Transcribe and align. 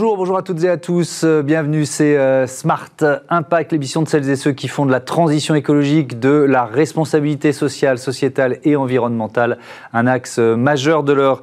Bonjour, 0.00 0.16
bonjour 0.16 0.38
à 0.38 0.42
toutes 0.42 0.64
et 0.64 0.70
à 0.70 0.78
tous. 0.78 1.24
Euh, 1.24 1.42
bienvenue, 1.42 1.84
c'est 1.84 2.16
euh, 2.16 2.46
Smart 2.46 2.88
Impact, 3.28 3.72
l'émission 3.72 4.00
de 4.00 4.08
celles 4.08 4.30
et 4.30 4.36
ceux 4.36 4.52
qui 4.52 4.66
font 4.66 4.86
de 4.86 4.90
la 4.90 5.00
transition 5.00 5.54
écologique, 5.54 6.18
de 6.18 6.30
la 6.30 6.64
responsabilité 6.64 7.52
sociale, 7.52 7.98
sociétale 7.98 8.60
et 8.64 8.76
environnementale 8.76 9.58
un 9.92 10.06
axe 10.06 10.38
euh, 10.38 10.56
majeur 10.56 11.02
de 11.02 11.12
leur 11.12 11.42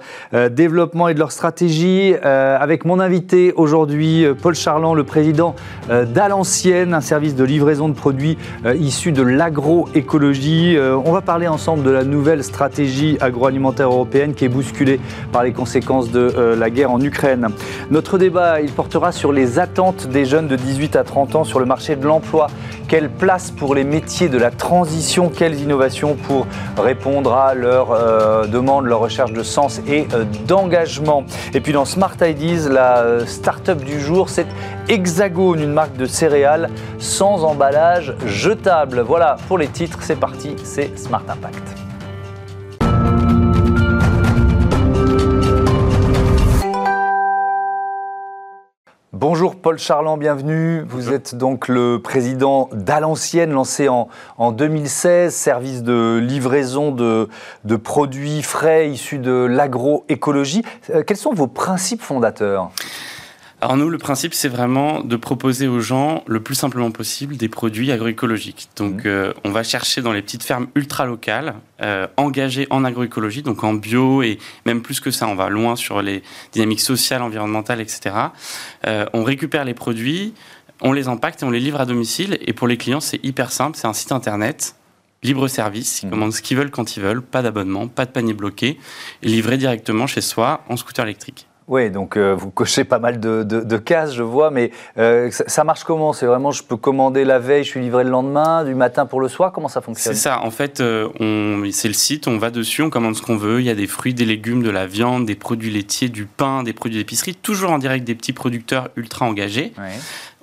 développement 0.50 1.08
et 1.08 1.14
de 1.14 1.20
leur 1.20 1.32
stratégie. 1.32 2.16
Avec 2.24 2.84
mon 2.84 3.00
invité 3.00 3.54
aujourd'hui, 3.56 4.26
Paul 4.42 4.56
Charland, 4.56 4.96
le 4.96 5.04
président 5.04 5.56
d'Alancienne, 5.90 6.94
un 6.94 7.02
service 7.02 7.36
de 7.36 7.44
livraison 7.44 7.90
de 7.90 7.94
produits 7.94 8.38
issus 8.80 9.12
de 9.12 9.22
l'agroécologie. 9.22 10.78
On 10.80 11.12
va 11.12 11.22
parler 11.22 11.48
ensemble 11.48 11.84
de 11.84 11.92
la 11.92 12.04
nouvelle 12.04 12.44
stratégie 12.44 13.18
agroalimentaire 13.22 13.90
européenne 13.90 14.34
qui 14.34 14.46
est 14.46 14.50
bousculée 14.50 15.00
par 15.32 15.44
les 15.44 15.54
conséquences 15.54 16.12
de 16.12 16.56
la 16.58 16.70
guerre 16.70 16.92
en 16.92 17.02
Ukraine. 17.02 17.48
Notre 17.90 18.18
débat, 18.18 18.47
il 18.62 18.72
portera 18.72 19.12
sur 19.12 19.32
les 19.32 19.60
attentes 19.60 20.08
des 20.08 20.26
jeunes 20.26 20.48
de 20.48 20.56
18 20.56 20.96
à 20.96 21.04
30 21.04 21.36
ans 21.36 21.44
sur 21.44 21.60
le 21.60 21.66
marché 21.66 21.96
de 21.96 22.06
l'emploi. 22.06 22.48
Quelle 22.88 23.10
place 23.10 23.52
pour 23.52 23.76
les 23.76 23.84
métiers 23.84 24.30
de 24.30 24.38
la 24.38 24.52
transition? 24.52 25.30
Quelles 25.30 25.60
innovations 25.60 26.16
pour 26.16 26.48
répondre 26.78 27.34
à 27.34 27.54
leurs 27.54 27.92
euh, 27.92 28.48
demandes, 28.48 28.86
leurs 28.86 29.00
recherches 29.00 29.34
de 29.34 29.44
sens 29.44 29.82
et 29.88 30.08
euh, 30.14 30.24
d'engagement? 30.48 31.26
Et 31.54 31.62
puis 31.62 31.74
dans 31.74 31.86
Smart 31.86 32.16
Ideas, 32.22 32.70
la 32.70 33.00
euh, 33.00 33.26
start-up 33.26 33.84
du 33.84 34.00
jour, 34.00 34.30
c'est 34.30 34.48
Hexagone, 34.88 35.62
une 35.62 35.74
marque 35.74 35.98
de 35.98 36.06
céréales 36.06 36.70
sans 37.00 37.44
emballage 37.44 38.16
jetable. 38.26 39.02
Voilà 39.02 39.38
pour 39.48 39.58
les 39.58 39.68
titres, 39.68 40.00
c'est 40.02 40.20
parti, 40.20 40.56
c'est 40.64 40.98
Smart 40.98 41.24
Impact. 41.28 41.87
Bonjour 49.30 49.58
Paul 49.58 49.78
Charland, 49.78 50.18
bienvenue. 50.18 50.86
Vous 50.88 51.12
êtes 51.12 51.36
donc 51.36 51.68
le 51.68 52.00
président 52.02 52.70
d'Alancienne, 52.72 53.52
lancé 53.52 53.90
en, 53.90 54.08
en, 54.38 54.54
2016, 54.54 55.36
service 55.36 55.84
de 55.84 56.18
livraison 56.18 56.94
de, 56.94 57.28
de 57.66 57.76
produits 57.76 58.42
frais 58.42 58.90
issus 58.90 59.20
de 59.20 59.34
l'agroécologie. 59.34 60.64
Euh, 60.92 61.04
quels 61.04 61.18
sont 61.18 61.34
vos 61.34 61.48
principes 61.48 62.02
fondateurs? 62.02 62.72
Alors 63.60 63.76
nous, 63.76 63.90
le 63.90 63.98
principe, 63.98 64.36
c'est 64.36 64.50
vraiment 64.50 65.02
de 65.02 65.16
proposer 65.16 65.68
aux 65.68 65.80
gens 65.80 66.24
le 66.28 66.40
plus 66.42 66.54
simplement 66.54 66.92
possible 66.92 67.38
des 67.38 67.50
produits 67.50 67.92
agroécologiques. 67.92 68.70
Donc 68.76 69.04
mmh. 69.04 69.08
euh, 69.08 69.34
on 69.44 69.50
va 69.50 69.64
chercher 69.64 70.04
dans 70.04 70.14
les 70.14 70.22
petites 70.22 70.44
fermes 70.44 70.68
ultra 70.76 71.08
locales, 71.08 71.56
euh, 71.82 72.06
engagées 72.18 72.68
en 72.70 72.84
agroécologie, 72.84 73.42
donc 73.42 73.64
en 73.64 73.74
bio 73.74 74.22
et 74.22 74.38
même 74.68 74.84
plus 74.84 75.00
que 75.00 75.10
ça, 75.10 75.28
on 75.28 75.34
va 75.34 75.50
loin 75.50 75.76
sur 75.76 76.04
les 76.04 76.22
dynamiques 76.52 76.82
sociales, 76.82 77.24
environnementales, 77.24 77.82
etc. 77.82 78.16
Euh, 78.86 79.08
on 79.14 79.24
récupère 79.24 79.66
les 79.66 79.74
produits, 79.74 80.36
on 80.82 80.94
les 80.94 81.08
impacte 81.08 81.42
et 81.42 81.46
on 81.46 81.50
les 81.50 81.60
livre 81.60 81.82
à 81.82 81.88
domicile. 81.88 82.38
Et 82.42 82.54
pour 82.54 82.68
les 82.68 82.78
clients, 82.78 83.02
c'est 83.02 83.26
hyper 83.26 83.52
simple, 83.52 83.76
c'est 83.76 83.88
un 83.88 83.94
site 83.94 84.12
internet 84.12 84.76
libre 85.24 85.48
service, 85.48 86.04
ils 86.04 86.08
mmh. 86.08 86.10
commandent 86.12 86.34
ce 86.34 86.44
qu'ils 86.44 86.58
veulent 86.58 86.70
quand 86.70 86.96
ils 86.96 87.02
veulent, 87.02 87.24
pas 87.24 87.42
d'abonnement, 87.42 87.88
pas 87.88 88.06
de 88.06 88.12
panier 88.12 88.36
bloqué, 88.36 88.78
et 89.24 89.28
livré 89.28 89.58
directement 89.58 90.06
chez 90.06 90.22
soi 90.22 90.64
en 90.70 90.78
scooter 90.78 91.06
électrique. 91.06 91.48
Oui, 91.68 91.92
donc 91.92 92.16
euh, 92.16 92.34
vous 92.34 92.50
cochez 92.50 92.86
pas 92.86 92.98
mal 92.98 93.20
de, 93.20 93.44
de, 93.44 93.78
cases, 93.78 94.14
je 94.14 94.24
vois, 94.24 94.52
mais 94.52 94.72
euh, 94.98 95.30
ça, 95.32 95.66
marche 95.66 95.84
comment? 95.84 96.14
C'est 96.14 96.26
vraiment, 96.26 96.52
je 96.52 96.64
peux 96.64 96.78
commander 96.78 97.26
la 97.26 97.40
veille, 97.40 97.66
je 97.66 97.70
suis 97.72 97.82
livré 97.82 98.06
le 98.06 98.10
lendemain, 98.10 98.64
du 98.64 98.74
matin 98.74 99.06
pour 99.06 99.20
le 99.20 99.28
soir? 99.28 99.52
Comment 99.52 99.68
ça 99.68 99.82
fonctionne? 99.82 100.14
C'est 100.14 100.20
ça, 100.20 100.42
en 100.44 100.50
fait, 100.50 100.80
euh, 100.80 101.10
c'est 101.72 101.90
le 101.90 101.94
site, 101.94 102.30
on 102.30 102.38
va 102.38 102.52
dessus, 102.52 102.84
on 102.84 102.90
commande 102.90 103.18
ce 103.18 103.22
qu'on 103.22 103.36
veut, 103.36 103.60
il 103.60 103.66
y 103.66 103.70
a 103.70 103.76
des 103.76 103.88
fruits, 103.88 104.14
des 104.14 104.24
légumes, 104.24 104.64
de 104.64 104.70
la 104.70 104.88
viande, 104.88 105.26
des 105.26 105.36
produits 105.36 105.70
laitiers, 105.70 106.08
du 106.08 106.26
pain, 106.26 106.64
des 106.64 106.72
produits 106.72 107.00
d'épicerie, 107.00 107.36
toujours 107.36 107.72
en 107.72 107.80
direct 107.80 108.06
des 108.06 108.16
petits 108.16 108.34
producteurs 108.34 108.88
ultra 108.96 109.26
engagés. 109.26 109.74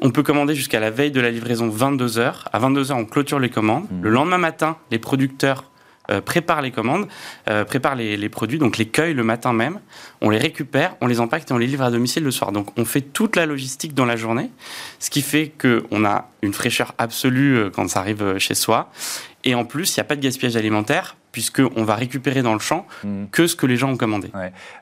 On 0.02 0.10
peut 0.10 0.22
commander 0.22 0.54
jusqu'à 0.54 0.80
la 0.80 0.90
veille 0.90 1.12
de 1.12 1.20
la 1.22 1.30
livraison 1.30 1.70
22h. 1.70 2.34
À 2.52 2.58
22h, 2.58 2.92
on 2.92 3.06
clôture 3.06 3.38
les 3.38 3.48
commandes. 3.48 3.84
Mmh. 3.84 4.02
Le 4.02 4.10
lendemain 4.10 4.38
matin, 4.38 4.76
les 4.90 4.98
producteurs 4.98 5.64
euh, 6.10 6.20
prépare 6.20 6.60
les 6.60 6.70
commandes, 6.70 7.08
euh, 7.48 7.64
prépare 7.64 7.94
les, 7.94 8.28
produits, 8.28 8.58
donc 8.58 8.76
les 8.76 8.86
cueille 8.86 9.14
le 9.14 9.24
matin 9.24 9.52
même, 9.52 9.80
on 10.20 10.30
les 10.30 10.38
récupère, 10.38 10.96
on 11.00 11.06
les 11.06 11.20
impacte 11.20 11.50
et 11.50 11.54
on 11.54 11.58
les 11.58 11.66
livre 11.66 11.82
à 11.82 11.90
domicile 11.90 12.24
le 12.24 12.30
soir. 12.30 12.52
Donc 12.52 12.78
on 12.78 12.84
fait 12.84 13.00
toute 13.00 13.36
la 13.36 13.46
logistique 13.46 13.94
dans 13.94 14.04
la 14.04 14.16
journée, 14.16 14.50
ce 14.98 15.08
qui 15.08 15.22
fait 15.22 15.52
qu'on 15.58 16.04
a 16.04 16.28
une 16.42 16.52
fraîcheur 16.52 16.94
absolue 16.98 17.56
euh, 17.56 17.70
quand 17.70 17.88
ça 17.88 18.00
arrive 18.00 18.38
chez 18.38 18.54
soi. 18.54 18.90
Et 19.44 19.54
en 19.54 19.64
plus, 19.64 19.96
il 19.96 20.00
n'y 20.00 20.02
a 20.02 20.04
pas 20.04 20.16
de 20.16 20.20
gaspillage 20.20 20.56
alimentaire 20.56 21.16
puisqu'on 21.34 21.82
va 21.82 21.96
récupérer 21.96 22.42
dans 22.42 22.52
le 22.52 22.60
champ 22.60 22.86
hmm. 23.02 23.24
que 23.32 23.48
ce 23.48 23.56
que 23.56 23.66
les 23.66 23.76
gens 23.76 23.90
ont 23.90 23.96
commandé. 23.96 24.30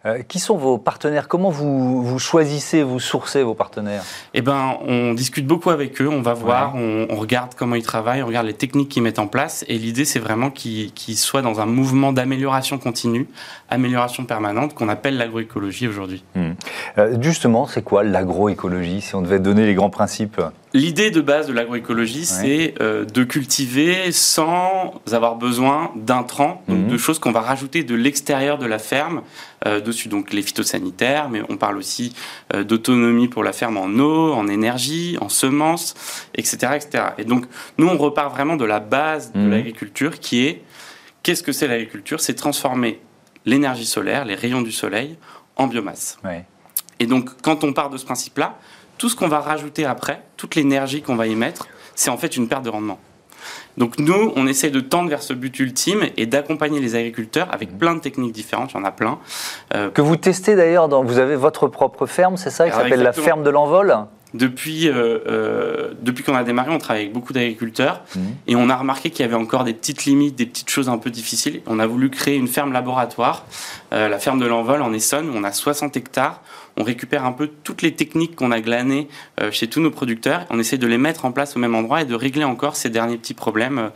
Euh, 0.04 0.22
qui 0.22 0.38
sont 0.38 0.58
vos 0.58 0.76
partenaires? 0.76 1.26
Comment 1.26 1.48
vous, 1.48 2.02
vous, 2.02 2.18
choisissez, 2.18 2.82
vous 2.82 3.00
sourcez 3.00 3.42
vos 3.42 3.54
partenaires? 3.54 4.02
Eh 4.34 4.42
ben, 4.42 4.76
on 4.86 5.14
discute 5.14 5.46
beaucoup 5.46 5.70
avec 5.70 5.98
eux, 6.02 6.08
on 6.08 6.20
va 6.20 6.34
voir, 6.34 6.74
on, 6.74 7.06
regarde 7.16 7.54
comment 7.56 7.74
ils 7.74 7.82
travaillent, 7.82 8.22
on 8.22 8.26
regarde 8.26 8.46
les 8.46 8.52
techniques 8.52 8.90
qu'ils 8.90 9.02
mettent 9.02 9.18
en 9.18 9.28
place, 9.28 9.64
et 9.66 9.78
l'idée, 9.78 10.04
c'est 10.04 10.18
vraiment 10.18 10.50
qu'ils 10.50 11.16
soient 11.16 11.40
dans 11.40 11.58
un 11.62 11.66
mouvement 11.66 12.12
d'amélioration 12.12 12.76
continue, 12.76 13.26
amélioration 13.70 14.26
permanente, 14.26 14.74
qu'on 14.74 14.90
appelle 14.90 15.16
l'agroécologie 15.16 15.88
aujourd'hui. 15.88 16.22
Hmm. 16.34 16.50
Euh, 16.98 17.16
justement, 17.22 17.66
c'est 17.66 17.82
quoi 17.82 18.04
l'agroécologie, 18.04 19.00
si 19.00 19.14
on 19.14 19.22
devait 19.22 19.40
donner 19.40 19.64
les 19.64 19.74
grands 19.74 19.88
principes? 19.88 20.38
L'idée 20.74 21.10
de 21.10 21.20
base 21.20 21.48
de 21.48 21.52
l'agroécologie, 21.52 22.24
c'est 22.24 22.74
euh, 22.80 23.04
de 23.04 23.24
cultiver 23.24 24.10
sans 24.10 25.02
avoir 25.10 25.36
besoin 25.36 25.92
d'intrants, 25.96 26.62
donc 26.66 26.78
mhm. 26.78 26.88
de 26.88 26.96
choses 26.96 27.18
qu'on 27.18 27.30
va 27.30 27.42
rajouter 27.42 27.84
de 27.84 27.94
l'extérieur 27.94 28.56
de 28.56 28.64
la 28.64 28.78
ferme 28.78 29.22
euh, 29.66 29.80
dessus. 29.80 30.08
Donc 30.08 30.32
les 30.32 30.40
phytosanitaires, 30.40 31.28
mais 31.28 31.42
on 31.50 31.58
parle 31.58 31.76
aussi 31.76 32.14
euh, 32.54 32.64
d'autonomie 32.64 33.28
pour 33.28 33.44
la 33.44 33.52
ferme 33.52 33.76
en 33.76 33.88
eau, 33.98 34.32
en 34.32 34.48
énergie, 34.48 35.18
en 35.20 35.28
semences, 35.28 35.94
etc., 36.34 36.72
etc. 36.76 37.04
Et 37.18 37.24
donc 37.24 37.44
nous, 37.76 37.88
on 37.88 37.98
repart 37.98 38.32
vraiment 38.32 38.56
de 38.56 38.64
la 38.64 38.80
base 38.80 39.32
de 39.32 39.40
mhm. 39.40 39.50
l'agriculture 39.50 40.20
qui 40.20 40.46
est 40.46 40.62
qu'est-ce 41.22 41.42
que 41.42 41.52
c'est 41.52 41.68
l'agriculture? 41.68 42.20
C'est 42.20 42.34
transformer 42.34 42.98
l'énergie 43.44 43.86
solaire, 43.86 44.24
les 44.24 44.36
rayons 44.36 44.62
du 44.62 44.72
soleil, 44.72 45.16
en 45.56 45.66
biomasse. 45.66 46.18
Et 46.98 47.06
donc 47.06 47.28
quand 47.42 47.62
on 47.62 47.74
part 47.74 47.90
de 47.90 47.98
ce 47.98 48.06
principe-là, 48.06 48.58
tout 49.02 49.08
ce 49.08 49.16
qu'on 49.16 49.26
va 49.26 49.40
rajouter 49.40 49.84
après, 49.84 50.22
toute 50.36 50.54
l'énergie 50.54 51.02
qu'on 51.02 51.16
va 51.16 51.26
y 51.26 51.34
mettre, 51.34 51.66
c'est 51.96 52.08
en 52.08 52.16
fait 52.16 52.36
une 52.36 52.46
perte 52.46 52.64
de 52.64 52.68
rendement. 52.70 53.00
Donc 53.76 53.98
nous, 53.98 54.32
on 54.36 54.46
essaie 54.46 54.70
de 54.70 54.78
tendre 54.78 55.10
vers 55.10 55.24
ce 55.24 55.32
but 55.32 55.58
ultime 55.58 56.04
et 56.16 56.24
d'accompagner 56.24 56.78
les 56.78 56.94
agriculteurs 56.94 57.48
avec 57.50 57.76
plein 57.76 57.96
de 57.96 58.00
techniques 58.00 58.30
différentes, 58.30 58.70
il 58.70 58.76
y 58.76 58.80
en 58.80 58.84
a 58.84 58.92
plein. 58.92 59.18
Euh, 59.74 59.90
que 59.90 60.02
vous 60.02 60.14
testez 60.14 60.54
d'ailleurs, 60.54 60.88
vous 61.02 61.18
avez 61.18 61.34
votre 61.34 61.66
propre 61.66 62.06
ferme, 62.06 62.36
c'est 62.36 62.50
ça, 62.50 62.70
qui 62.70 62.76
s'appelle 62.76 63.02
la 63.02 63.12
ferme 63.12 63.42
de 63.42 63.50
l'envol 63.50 63.92
depuis, 64.34 64.88
euh, 64.88 65.18
euh, 65.26 65.92
depuis 66.00 66.22
qu'on 66.24 66.34
a 66.34 66.44
démarré, 66.44 66.70
on 66.70 66.78
travaille 66.78 67.02
avec 67.02 67.12
beaucoup 67.12 67.34
d'agriculteurs 67.34 68.02
mmh. 68.14 68.20
et 68.46 68.56
on 68.56 68.70
a 68.70 68.76
remarqué 68.76 69.10
qu'il 69.10 69.26
y 69.26 69.28
avait 69.28 69.34
encore 69.34 69.64
des 69.64 69.74
petites 69.74 70.06
limites, 70.06 70.36
des 70.36 70.46
petites 70.46 70.70
choses 70.70 70.88
un 70.88 70.96
peu 70.96 71.10
difficiles. 71.10 71.60
On 71.66 71.78
a 71.78 71.86
voulu 71.86 72.08
créer 72.08 72.36
une 72.36 72.48
ferme 72.48 72.72
laboratoire, 72.72 73.44
la 73.90 74.18
ferme 74.18 74.38
de 74.38 74.46
l'envol 74.46 74.80
en 74.80 74.92
Essonne, 74.94 75.28
où 75.28 75.32
on 75.36 75.44
a 75.44 75.52
60 75.52 75.98
hectares 75.98 76.40
on 76.76 76.82
récupère 76.82 77.24
un 77.24 77.32
peu 77.32 77.50
toutes 77.64 77.82
les 77.82 77.92
techniques 77.92 78.36
qu'on 78.36 78.50
a 78.50 78.60
glanées 78.60 79.08
euh, 79.40 79.50
chez 79.50 79.66
tous 79.66 79.80
nos 79.80 79.90
producteurs, 79.90 80.46
on 80.50 80.58
essaie 80.58 80.78
de 80.78 80.86
les 80.86 80.98
mettre 80.98 81.24
en 81.24 81.32
place 81.32 81.56
au 81.56 81.58
même 81.58 81.74
endroit 81.74 82.02
et 82.02 82.04
de 82.04 82.14
régler 82.14 82.44
encore 82.44 82.76
ces 82.76 82.88
derniers 82.88 83.16
petits 83.16 83.34
problèmes 83.34 83.78
euh, 83.78 83.88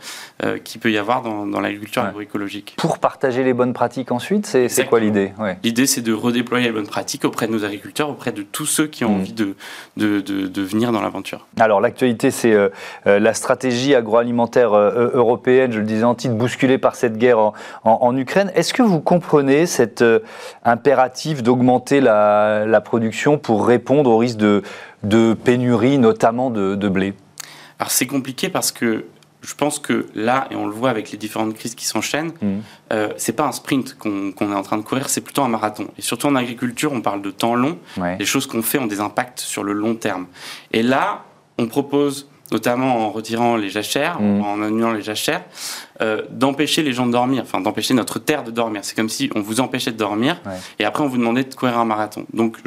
euh, 0.43 0.57
qu'il 0.59 0.79
peut 0.79 0.91
y 0.91 0.97
avoir 0.97 1.21
dans, 1.23 1.59
l'agriculture 1.59 2.03
agroécologique. 2.03 2.75
Pour 2.77 2.99
partager 2.99 3.43
les 3.43 3.53
bonnes 3.53 3.73
pratiques 3.73 4.11
ensuite, 4.11 4.45
c'est 4.45 4.85
quoi 4.85 4.99
l'idée? 4.99 5.31
L'idée, 5.63 5.87
c'est 5.87 6.01
de 6.01 6.13
redéployer 6.13 6.65
les 6.65 6.71
bonnes 6.71 6.87
pratiques 6.87 7.25
auprès 7.25 7.47
de 7.47 7.51
nos 7.51 7.65
agriculteurs, 7.65 8.09
auprès 8.09 8.31
de 8.31 8.43
tous 8.43 8.65
ceux 8.65 8.87
qui 8.87 9.03
ont 9.05 9.09
mmh. 9.09 9.19
envie 9.19 9.33
de, 9.33 9.55
de, 9.97 10.61
venir 10.61 10.91
dans 10.91 11.01
l'aventure. 11.01 11.47
Alors, 11.59 11.81
l'actualité, 11.81 12.31
c'est 12.31 12.55
la 13.05 13.33
stratégie 13.33 13.95
agroalimentaire 13.95 14.73
européenne, 14.75 15.71
je 15.71 15.79
le 15.79 15.85
disais 15.85 16.03
en 16.03 16.15
titre, 16.15 16.35
bousculée 16.35 16.77
par 16.77 16.95
cette 16.95 17.17
guerre 17.17 17.39
en, 17.39 17.53
en 17.83 18.15
Ukraine. 18.15 18.51
Est-ce 18.55 18.73
que 18.73 18.83
vous 18.83 18.99
comprenez 18.99 19.65
cet 19.65 20.03
impératif 20.63 21.41
d'augmenter 21.41 22.01
la 22.01 22.66
la 22.67 22.81
production 22.81 23.37
pour 23.37 23.65
répondre 23.65 24.09
au 24.09 24.17
risque 24.17 24.37
de, 24.37 25.33
pénurie, 25.43 25.97
notamment 25.97 26.49
de, 26.49 26.89
blé 26.89 27.13
Alors 27.79 27.91
c'est 27.91 28.07
compliqué 28.07 28.49
parce 28.49 28.71
que 28.71 29.05
je 29.41 29.53
pense 29.53 29.79
que 29.79 30.07
là, 30.15 30.47
et 30.51 30.55
on 30.55 30.65
le 30.65 30.73
voit 30.73 30.89
avec 30.89 31.11
les 31.11 31.17
différentes 31.17 31.53
crises 31.53 31.75
qui 31.75 31.85
s'enchaînent, 31.85 32.33
mmh. 32.41 32.55
euh, 32.91 33.09
c'est 33.17 33.33
pas 33.33 33.45
un 33.45 33.51
sprint 33.51 33.95
qu'on 33.95 34.33
est 34.39 34.55
en 34.55 34.63
train 34.63 34.77
de 34.77 34.81
courir, 34.81 35.09
c'est 35.09 35.21
plutôt 35.21 35.43
un 35.43 35.47
marathon. 35.47 35.87
Et 35.97 36.01
surtout 36.01 36.27
en 36.27 36.35
agriculture, 36.35 36.91
on 36.91 37.01
parle 37.01 37.21
de 37.21 37.31
temps 37.31 37.55
long. 37.55 37.77
Les 38.19 38.25
choses 38.25 38.47
qu'on 38.47 38.61
fait 38.61 38.79
ont 38.79 38.87
des 38.87 38.99
impacts 38.99 39.39
sur 39.39 39.63
le 39.63 39.73
long 39.73 39.95
terme. 39.95 40.25
Et 40.73 40.83
là, 40.83 41.23
on 41.57 41.67
propose 41.67 42.27
notamment 42.51 43.07
en 43.07 43.09
retirant 43.09 43.55
les 43.55 43.69
jachères, 43.69 44.21
mmh. 44.21 44.41
en 44.41 44.61
annulant 44.61 44.91
les 44.91 45.01
jachères, 45.01 45.43
euh, 46.01 46.21
d'empêcher 46.29 46.83
les 46.83 46.93
gens 46.93 47.05
de 47.05 47.11
dormir, 47.11 47.43
enfin 47.43 47.61
d'empêcher 47.61 47.93
notre 47.93 48.19
terre 48.19 48.43
de 48.43 48.51
dormir. 48.51 48.81
C'est 48.83 48.95
comme 48.95 49.09
si 49.09 49.29
on 49.35 49.41
vous 49.41 49.59
empêchait 49.59 49.91
de 49.91 49.97
dormir 49.97 50.41
et 50.79 50.85
après 50.85 51.03
on 51.03 51.07
vous 51.07 51.17
demandait 51.17 51.43
de 51.43 51.53
courir 51.53 51.77
un 51.77 51.85
marathon. 51.85 52.25
Donc 52.33 52.57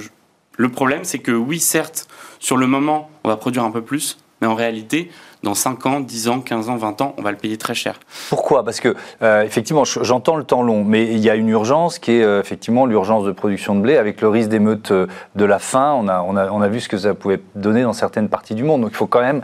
le 0.57 0.69
problème, 0.69 1.05
c'est 1.05 1.21
que 1.21 1.33
oui, 1.33 1.59
certes, 1.59 2.07
sur 2.39 2.57
le 2.57 2.67
moment, 2.67 3.09
on 3.25 3.29
va 3.29 3.37
produire 3.37 3.65
un 3.65 3.71
peu 3.71 3.83
plus, 3.83 4.19
mais 4.41 4.47
en 4.47 4.55
réalité, 4.55 5.11
dans 5.43 5.55
5 5.55 5.87
ans, 5.87 6.01
10 6.01 6.29
ans, 6.29 6.41
15 6.41 6.69
ans, 6.69 6.77
20 6.77 7.01
ans, 7.01 7.15
on 7.17 7.23
va 7.23 7.31
le 7.31 7.39
payer 7.39 7.57
très 7.57 7.75
cher. 7.75 7.99
Pourquoi? 8.29 8.63
Parce 8.63 8.81
que, 8.81 8.95
euh, 9.23 9.43
effectivement, 9.43 9.85
j'entends 9.85 10.37
le 10.37 10.45
temps 10.45 10.63
long, 10.63 10.85
mais 10.85 11.05
il 11.05 11.19
y 11.19 11.31
a 11.31 11.35
une 11.35 11.49
urgence 11.49 11.99
qui 11.99 12.13
est 12.13 12.23
euh, 12.23 12.41
effectivement 12.41 12.85
l'urgence 12.85 13.25
de 13.25 13.33
production 13.33 13.75
de 13.75 13.81
blé, 13.81 13.97
avec 13.97 14.21
le 14.21 14.29
risque 14.29 14.51
d'émeute 14.51 14.93
de 14.93 15.45
la 15.45 15.59
faim. 15.59 15.97
On 15.99 16.09
a, 16.09 16.21
on, 16.21 16.37
a, 16.37 16.51
on 16.51 16.61
a 16.61 16.69
vu 16.69 16.81
ce 16.81 16.91
que 16.91 16.99
ça 16.99 17.15
pouvait 17.15 17.41
donner 17.55 17.83
dans 17.83 17.95
certaines 17.95 18.29
parties 18.29 18.55
du 18.55 18.65
monde. 18.65 18.83
Donc 18.83 18.91
il 18.93 18.97
faut 18.97 19.07
quand 19.07 19.23
même 19.23 19.43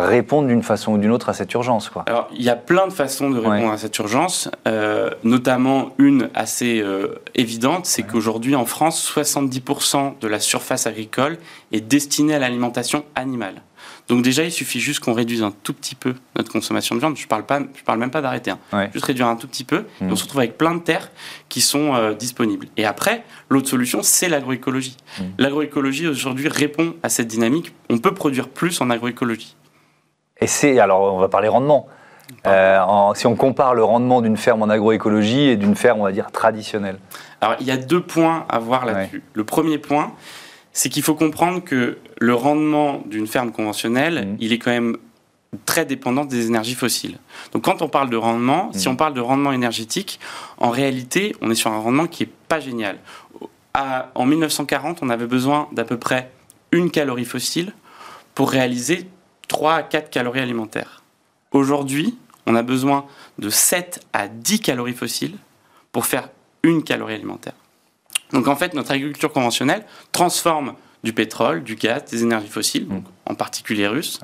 répondre 0.00 0.48
d'une 0.48 0.62
façon 0.62 0.92
ou 0.92 0.98
d'une 0.98 1.10
autre 1.10 1.28
à 1.28 1.34
cette 1.34 1.52
urgence 1.54 1.88
quoi. 1.88 2.04
Alors, 2.06 2.28
il 2.34 2.42
y 2.42 2.50
a 2.50 2.56
plein 2.56 2.86
de 2.86 2.92
façons 2.92 3.30
de 3.30 3.38
répondre 3.38 3.72
à 3.72 3.78
cette 3.78 3.96
urgence, 3.98 4.48
notamment 5.22 5.90
une 5.98 6.30
assez 6.34 6.84
évidente, 7.34 7.86
c'est 7.86 8.02
qu'aujourd'hui 8.02 8.54
en 8.54 8.66
France, 8.66 9.12
70% 9.14 10.18
de 10.20 10.28
la 10.28 10.40
surface 10.40 10.86
agricole 10.86 11.38
est 11.72 11.80
destinée 11.80 12.34
à 12.34 12.38
l'alimentation 12.38 13.04
animale. 13.14 13.62
Donc 14.08 14.22
déjà, 14.22 14.44
il 14.44 14.52
suffit 14.52 14.80
juste 14.80 15.00
qu'on 15.00 15.14
réduise 15.14 15.42
un 15.42 15.52
tout 15.62 15.72
petit 15.72 15.94
peu 15.94 16.14
notre 16.36 16.52
consommation 16.52 16.94
de 16.94 17.00
viande. 17.00 17.16
Je 17.16 17.26
parle 17.26 17.46
pas, 17.46 17.60
je 17.60 17.82
parle 17.84 17.98
même 17.98 18.10
pas 18.10 18.20
d'arrêter. 18.20 18.50
Hein. 18.50 18.88
Juste 18.92 19.06
réduire 19.06 19.28
un 19.28 19.36
tout 19.36 19.48
petit 19.48 19.64
peu. 19.64 19.78
Et 20.00 20.04
on 20.04 20.06
mmh. 20.06 20.16
se 20.16 20.22
retrouve 20.24 20.40
avec 20.40 20.58
plein 20.58 20.74
de 20.74 20.80
terres 20.80 21.10
qui 21.48 21.60
sont 21.60 21.94
euh, 21.94 22.12
disponibles. 22.12 22.66
Et 22.76 22.84
après, 22.84 23.24
l'autre 23.48 23.68
solution, 23.68 24.02
c'est 24.02 24.28
l'agroécologie. 24.28 24.96
Mmh. 25.18 25.22
L'agroécologie 25.38 26.06
aujourd'hui 26.06 26.48
répond 26.48 26.94
à 27.02 27.08
cette 27.08 27.28
dynamique. 27.28 27.72
On 27.88 27.98
peut 27.98 28.12
produire 28.12 28.48
plus 28.48 28.80
en 28.80 28.90
agroécologie. 28.90 29.56
Et 30.44 30.46
c'est 30.46 30.78
alors, 30.78 31.14
on 31.14 31.18
va 31.18 31.28
parler 31.28 31.48
rendement. 31.48 31.88
Euh, 32.46 32.78
si 33.14 33.26
on 33.26 33.34
compare 33.34 33.74
le 33.74 33.82
rendement 33.82 34.20
d'une 34.20 34.36
ferme 34.36 34.62
en 34.62 34.68
agroécologie 34.68 35.48
et 35.48 35.56
d'une 35.56 35.74
ferme, 35.74 36.00
on 36.00 36.04
va 36.04 36.12
dire, 36.12 36.30
traditionnelle 36.32 36.98
Alors, 37.40 37.56
il 37.60 37.66
y 37.66 37.70
a 37.70 37.78
deux 37.78 38.02
points 38.02 38.44
à 38.50 38.58
voir 38.58 38.84
là-dessus. 38.84 39.22
Le 39.32 39.44
premier 39.44 39.78
point, 39.78 40.12
c'est 40.74 40.90
qu'il 40.90 41.02
faut 41.02 41.14
comprendre 41.14 41.64
que 41.64 41.96
le 42.20 42.34
rendement 42.34 43.00
d'une 43.06 43.26
ferme 43.26 43.52
conventionnelle, 43.52 44.26
mmh. 44.26 44.36
il 44.38 44.52
est 44.52 44.58
quand 44.58 44.70
même 44.70 44.98
très 45.64 45.86
dépendant 45.86 46.26
des 46.26 46.46
énergies 46.46 46.74
fossiles. 46.74 47.16
Donc 47.52 47.64
quand 47.64 47.80
on 47.80 47.88
parle 47.88 48.10
de 48.10 48.16
rendement, 48.18 48.68
si 48.74 48.86
mmh. 48.86 48.92
on 48.92 48.96
parle 48.96 49.14
de 49.14 49.22
rendement 49.22 49.52
énergétique, 49.52 50.20
en 50.58 50.68
réalité, 50.68 51.34
on 51.40 51.50
est 51.50 51.54
sur 51.54 51.72
un 51.72 51.78
rendement 51.78 52.06
qui 52.06 52.24
est 52.24 52.32
pas 52.48 52.60
génial. 52.60 52.98
en 53.72 54.26
1940, 54.26 54.98
on 55.00 55.08
avait 55.08 55.26
besoin 55.26 55.68
d'à 55.72 55.84
peu 55.84 55.96
près 55.96 56.30
une 56.70 56.90
calorie 56.90 57.24
fossile 57.24 57.72
pour 58.34 58.50
réaliser 58.50 59.08
3 59.48 59.74
à 59.74 59.82
4 59.82 60.10
calories 60.10 60.40
alimentaires. 60.40 61.02
Aujourd'hui, 61.52 62.16
on 62.46 62.54
a 62.54 62.62
besoin 62.62 63.06
de 63.38 63.50
7 63.50 64.00
à 64.12 64.28
10 64.28 64.60
calories 64.60 64.94
fossiles 64.94 65.36
pour 65.92 66.06
faire 66.06 66.28
une 66.62 66.82
calorie 66.82 67.14
alimentaire. 67.14 67.54
Donc 68.32 68.48
en 68.48 68.56
fait, 68.56 68.74
notre 68.74 68.90
agriculture 68.90 69.32
conventionnelle 69.32 69.84
transforme 70.12 70.74
du 71.04 71.12
pétrole, 71.12 71.62
du 71.62 71.76
gaz, 71.76 72.04
des 72.06 72.22
énergies 72.22 72.48
fossiles, 72.48 72.86
mm. 72.86 73.02
en 73.26 73.34
particulier 73.34 73.86
russes, 73.86 74.20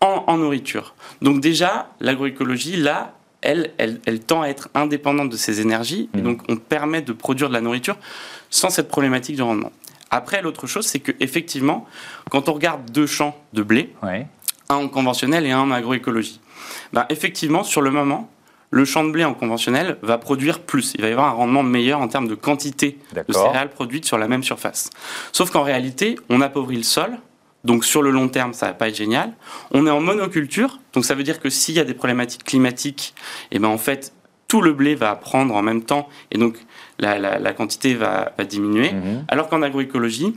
en, 0.00 0.36
nourriture. 0.36 0.94
Donc 1.22 1.40
déjà, 1.40 1.88
l'agroécologie, 2.00 2.76
là, 2.76 3.14
elle, 3.40 3.72
elle, 3.78 4.20
tend 4.20 4.42
à 4.42 4.48
être 4.48 4.68
indépendante 4.74 5.30
de 5.30 5.36
ces 5.36 5.62
énergies, 5.62 6.10
et 6.14 6.18
mm. 6.18 6.22
donc 6.22 6.42
on 6.48 6.56
permet 6.56 7.00
de 7.00 7.12
produire 7.12 7.48
de 7.48 7.54
la 7.54 7.62
nourriture 7.62 7.96
sans 8.50 8.68
cette 8.68 8.88
problématique 8.88 9.36
de 9.36 9.42
rendement. 9.42 9.72
Après, 10.14 10.42
l'autre 10.42 10.68
chose, 10.68 10.86
c'est 10.86 11.00
qu'effectivement, 11.00 11.86
quand 12.30 12.48
on 12.48 12.52
regarde 12.52 12.88
deux 12.92 13.06
champs 13.06 13.36
de 13.52 13.64
blé, 13.64 13.92
un 14.00 14.76
en 14.76 14.86
conventionnel 14.86 15.44
et 15.44 15.50
un 15.50 15.58
en 15.58 15.72
agroécologie, 15.72 16.40
ben, 16.92 17.04
effectivement, 17.08 17.64
sur 17.64 17.82
le 17.82 17.90
moment, 17.90 18.30
le 18.70 18.84
champ 18.84 19.02
de 19.02 19.10
blé 19.10 19.24
en 19.24 19.34
conventionnel 19.34 19.98
va 20.02 20.16
produire 20.18 20.60
plus. 20.60 20.92
Il 20.94 21.02
va 21.02 21.08
y 21.08 21.10
avoir 21.10 21.26
un 21.26 21.32
rendement 21.32 21.64
meilleur 21.64 22.00
en 22.00 22.06
termes 22.06 22.28
de 22.28 22.36
quantité 22.36 22.96
de 23.12 23.32
céréales 23.32 23.70
produites 23.70 24.04
sur 24.04 24.16
la 24.16 24.28
même 24.28 24.44
surface. 24.44 24.90
Sauf 25.32 25.50
qu'en 25.50 25.64
réalité, 25.64 26.16
on 26.28 26.40
appauvrit 26.40 26.76
le 26.76 26.84
sol. 26.84 27.18
Donc 27.64 27.84
sur 27.84 28.00
le 28.00 28.10
long 28.10 28.28
terme, 28.28 28.52
ça 28.52 28.66
va 28.66 28.74
pas 28.74 28.88
être 28.88 28.96
génial. 28.96 29.32
On 29.72 29.84
est 29.84 29.90
en 29.90 30.00
monoculture, 30.00 30.78
donc 30.92 31.04
ça 31.04 31.16
veut 31.16 31.24
dire 31.24 31.40
que 31.40 31.50
s'il 31.50 31.74
y 31.74 31.80
a 31.80 31.84
des 31.84 31.94
problématiques 31.94 32.44
climatiques, 32.44 33.14
et 33.50 33.56
eh 33.56 33.58
ben 33.58 33.68
en 33.68 33.78
fait 33.78 34.12
tout 34.48 34.60
le 34.60 34.72
blé 34.72 34.94
va 34.94 35.16
prendre 35.16 35.54
en 35.54 35.62
même 35.62 35.82
temps 35.82 36.08
et 36.30 36.38
donc 36.38 36.56
la, 36.98 37.52
quantité 37.52 37.94
va, 37.94 38.32
diminuer. 38.48 38.92
Mhm. 38.92 39.24
Alors 39.28 39.48
qu'en 39.48 39.62
agroécologie, 39.62 40.36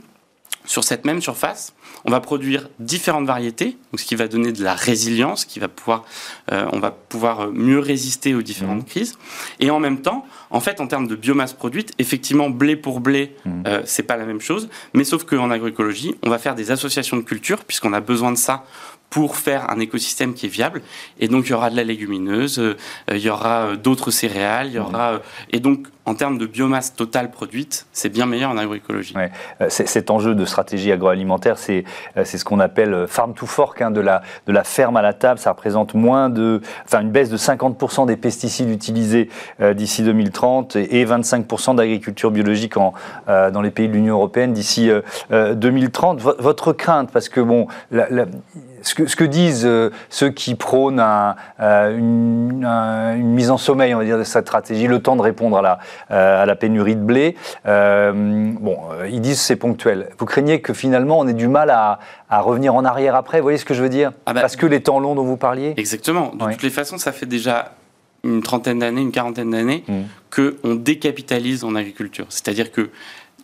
sur 0.68 0.84
cette 0.84 1.06
même 1.06 1.22
surface, 1.22 1.72
on 2.04 2.10
va 2.10 2.20
produire 2.20 2.68
différentes 2.78 3.26
variétés, 3.26 3.78
ce 3.96 4.04
qui 4.04 4.16
va 4.16 4.28
donner 4.28 4.52
de 4.52 4.62
la 4.62 4.74
résilience, 4.74 5.46
qui 5.46 5.60
va 5.60 5.68
pouvoir, 5.68 6.04
euh, 6.52 6.66
on 6.72 6.78
va 6.78 6.90
pouvoir 6.90 7.50
mieux 7.50 7.78
résister 7.78 8.34
aux 8.34 8.42
différentes 8.42 8.82
mmh. 8.82 8.90
crises. 8.90 9.18
Et 9.60 9.70
en 9.70 9.80
même 9.80 10.02
temps, 10.02 10.26
en 10.50 10.60
fait, 10.60 10.80
en 10.80 10.86
termes 10.86 11.08
de 11.08 11.16
biomasse 11.16 11.54
produite, 11.54 11.92
effectivement, 11.98 12.50
blé 12.50 12.76
pour 12.76 13.00
blé, 13.00 13.34
mmh. 13.44 13.50
euh, 13.66 13.82
c'est 13.86 14.02
pas 14.02 14.18
la 14.18 14.26
même 14.26 14.42
chose, 14.42 14.68
mais 14.92 15.04
sauf 15.04 15.24
qu'en 15.24 15.50
agroécologie, 15.50 16.14
on 16.22 16.28
va 16.28 16.38
faire 16.38 16.54
des 16.54 16.70
associations 16.70 17.16
de 17.16 17.22
cultures, 17.22 17.64
puisqu'on 17.64 17.94
a 17.94 18.00
besoin 18.00 18.30
de 18.30 18.38
ça 18.38 18.64
pour 19.10 19.36
faire 19.36 19.70
un 19.70 19.80
écosystème 19.80 20.34
qui 20.34 20.46
est 20.46 20.50
viable. 20.50 20.82
Et 21.18 21.28
donc, 21.28 21.46
il 21.46 21.50
y 21.50 21.54
aura 21.54 21.70
de 21.70 21.76
la 21.76 21.84
légumineuse, 21.84 22.58
euh, 22.58 22.76
il 23.10 23.18
y 23.18 23.30
aura 23.30 23.76
d'autres 23.76 24.10
céréales, 24.10 24.68
il 24.68 24.74
y 24.74 24.78
aura... 24.78 25.20
et 25.50 25.60
donc, 25.60 25.86
en 26.08 26.14
termes 26.14 26.38
de 26.38 26.46
biomasse 26.46 26.94
totale 26.94 27.30
produite, 27.30 27.86
c'est 27.92 28.08
bien 28.08 28.24
meilleur 28.24 28.50
en 28.50 28.56
agroécologie. 28.56 29.14
Ouais. 29.14 29.30
Euh, 29.60 29.66
cet 29.68 30.10
enjeu 30.10 30.34
de 30.34 30.44
stratégie 30.46 30.90
agroalimentaire, 30.90 31.58
c'est 31.58 31.84
euh, 32.16 32.24
ce 32.24 32.42
qu'on 32.44 32.60
appelle 32.60 32.94
euh, 32.94 33.06
farm 33.06 33.34
to 33.34 33.44
fork, 33.44 33.82
hein, 33.82 33.90
de, 33.90 34.00
la, 34.00 34.22
de 34.46 34.52
la 34.52 34.64
ferme 34.64 34.96
à 34.96 35.02
la 35.02 35.12
table. 35.12 35.38
Ça 35.38 35.50
représente 35.50 35.92
moins 35.92 36.30
de, 36.30 36.62
enfin, 36.86 37.02
une 37.02 37.10
baisse 37.10 37.28
de 37.28 37.36
50% 37.36 38.06
des 38.06 38.16
pesticides 38.16 38.70
utilisés 38.70 39.28
d'ici 39.74 40.02
2030 40.02 40.76
et, 40.76 41.04
25% 41.04 41.76
d'agriculture 41.76 42.30
biologique 42.30 42.76
en, 42.76 42.92
dans 43.26 43.60
les 43.60 43.70
pays 43.70 43.88
de 43.88 43.92
l'Union 43.92 44.14
européenne 44.14 44.52
d'ici 44.52 44.90
2030. 45.30 46.20
votre 46.20 46.72
crainte, 46.72 47.10
parce 47.12 47.28
que 47.28 47.40
bon, 47.40 47.66
la, 47.90 48.26
ce 48.82 48.94
que, 48.94 49.06
ce 49.06 49.16
que, 49.16 49.24
disent 49.24 49.68
ceux 50.08 50.30
qui 50.30 50.54
prônent 50.54 51.00
une, 51.60 52.64
une, 52.64 53.32
mise 53.32 53.50
en 53.50 53.58
sommeil, 53.58 53.94
on 53.94 53.98
va 53.98 54.04
dire, 54.04 54.18
de 54.18 54.24
cette 54.24 54.46
stratégie, 54.46 54.86
le 54.86 55.00
temps 55.00 55.16
de 55.16 55.22
répondre 55.22 55.58
à 55.58 55.62
la, 55.62 55.78
euh, 56.10 56.42
à 56.42 56.46
la 56.46 56.56
pénurie 56.56 56.96
de 56.96 57.02
blé. 57.02 57.36
Euh, 57.66 58.12
bon, 58.14 58.78
euh, 58.90 59.08
ils 59.08 59.20
disent 59.20 59.40
c'est 59.40 59.56
ponctuel. 59.56 60.08
Vous 60.18 60.26
craignez 60.26 60.60
que 60.60 60.72
finalement 60.72 61.18
on 61.18 61.26
ait 61.26 61.34
du 61.34 61.48
mal 61.48 61.70
à, 61.70 61.98
revenir 62.30 62.74
en 62.74 62.84
arrière 62.84 63.14
après 63.14 63.38
Vous 63.38 63.44
voyez 63.44 63.58
ce 63.58 63.64
que 63.64 63.74
je 63.74 63.82
veux 63.82 63.88
dire? 63.88 64.12
Ah 64.26 64.34
bah, 64.34 64.40
Parce 64.40 64.56
que 64.56 64.66
les 64.66 64.82
temps 64.82 65.00
longs 65.00 65.14
dont 65.14 65.24
vous 65.24 65.36
parliez? 65.36 65.74
Exactement. 65.76 66.32
De 66.34 66.52
toutes 66.52 66.62
les 66.62 66.70
façons, 66.70 66.98
ça 66.98 67.12
fait 67.12 67.26
déjà 67.26 67.72
une 68.24 68.42
trentaine 68.42 68.80
d'années, 68.80 69.00
une 69.00 69.12
quarantaine 69.12 69.50
d'années, 69.50 69.84
mmh. 69.86 70.02
qu'on 70.30 70.74
décapitalise 70.74 71.64
en 71.64 71.74
agriculture. 71.74 72.26
C'est-à-dire 72.28 72.72
que 72.72 72.90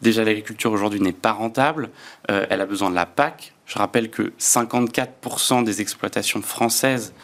déjà 0.03 0.25
l'agriculture 0.25 0.73
aujourd'hui 0.73 1.01
n'est 1.01 1.13
pas 1.13 1.33
rentable, 1.33 1.91
elle 2.29 2.61
a 2.61 2.67
besoin 2.67 2.91
de 2.91 2.97
la 2.97 3.07
PAC, 3.07 3.54
je 3.67 3.79
rappelle 3.79 4.11
que 4.11 4.33
54% 4.39 5.65
des 5.65 5.81
exploitations 5.81 6.43
françaises 6.43 7.15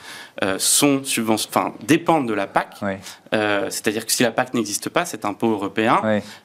euh, 0.42 0.56
sont 0.58 1.02
enfin, 1.28 1.74
dépendent 1.86 2.26
de 2.26 2.34
la 2.34 2.46
PAC. 2.46 2.80
Euh, 3.34 3.66
c'est-à-dire 3.70 4.06
que 4.06 4.12
si 4.12 4.22
la 4.22 4.30
PAC 4.30 4.54
n'existe 4.54 4.88
pas, 4.88 5.04
cet 5.04 5.24
impôt 5.24 5.50
européen, 5.50 6.00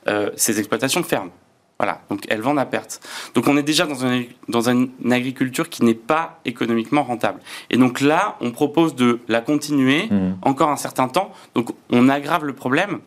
euh, 0.08 0.30
ces 0.36 0.60
exploitations 0.60 1.04
ferment. 1.04 1.32
Voilà, 1.78 2.02
donc 2.10 2.24
elles 2.30 2.42
vendent 2.42 2.60
à 2.60 2.66
perte. 2.66 3.02
Donc 3.34 3.48
on 3.48 3.58
est 3.58 3.64
déjà 3.64 3.86
dans 3.86 3.96
une, 3.96 4.28
dans 4.48 4.70
une 4.70 4.90
agriculture 5.12 5.70
qui 5.70 5.84
n'est 5.84 5.94
pas 5.94 6.40
économiquement 6.46 7.04
rentable. 7.04 7.42
Et 7.70 7.78
donc 7.78 8.00
là, 8.00 8.38
on 8.40 8.52
propose 8.52 8.96
de 8.96 9.20
la 9.28 9.42
continuer 9.42 10.08
mmh. 10.10 10.38
encore 10.42 10.70
un 10.70 10.78
certain 10.78 11.10
temps. 11.10 11.34
Donc 11.54 11.72
on 11.90 12.08
aggrave 12.08 12.46
le 12.46 12.54
problème. 12.54 13.00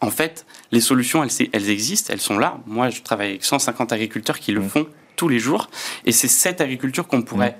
En 0.00 0.10
fait, 0.10 0.46
les 0.70 0.80
solutions, 0.80 1.24
elles, 1.24 1.48
elles 1.52 1.70
existent, 1.70 2.12
elles 2.12 2.20
sont 2.20 2.38
là. 2.38 2.58
Moi, 2.66 2.88
je 2.90 3.02
travaille 3.02 3.30
avec 3.30 3.44
150 3.44 3.92
agriculteurs 3.92 4.38
qui 4.38 4.52
le 4.52 4.60
mmh. 4.60 4.68
font 4.68 4.86
tous 5.18 5.28
les 5.28 5.38
jours. 5.38 5.68
Et 6.06 6.12
c'est 6.12 6.28
cette 6.28 6.62
agriculture 6.62 7.06
qu'on 7.06 7.20
pourrait 7.20 7.58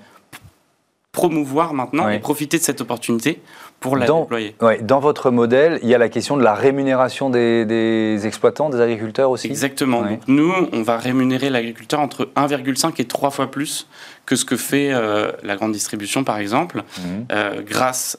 promouvoir 1.12 1.74
maintenant 1.74 2.08
et 2.08 2.20
profiter 2.20 2.58
de 2.58 2.62
cette 2.62 2.80
opportunité 2.80 3.40
pour 3.80 3.96
la 3.96 4.06
déployer. 4.06 4.54
dans 4.82 5.00
votre 5.00 5.30
modèle, 5.30 5.80
il 5.82 5.88
y 5.88 5.94
a 5.94 5.98
la 5.98 6.08
question 6.08 6.36
de 6.36 6.42
la 6.42 6.54
rémunération 6.54 7.28
des, 7.28 8.20
exploitants, 8.24 8.70
des 8.70 8.80
agriculteurs 8.80 9.30
aussi? 9.30 9.48
Exactement. 9.48 10.02
Donc 10.02 10.20
nous, 10.28 10.52
on 10.72 10.82
va 10.82 10.96
rémunérer 10.96 11.50
l'agriculteur 11.50 12.00
entre 12.00 12.28
1,5 12.36 13.00
et 13.00 13.04
3 13.04 13.30
fois 13.30 13.50
plus 13.50 13.88
que 14.26 14.36
ce 14.36 14.44
que 14.44 14.56
fait 14.56 14.92
euh, 14.92 15.32
la 15.42 15.56
grande 15.56 15.72
distribution, 15.72 16.22
par 16.22 16.38
exemple, 16.38 16.78
mm. 16.78 17.02
euh, 17.32 17.62
grâce 17.66 18.18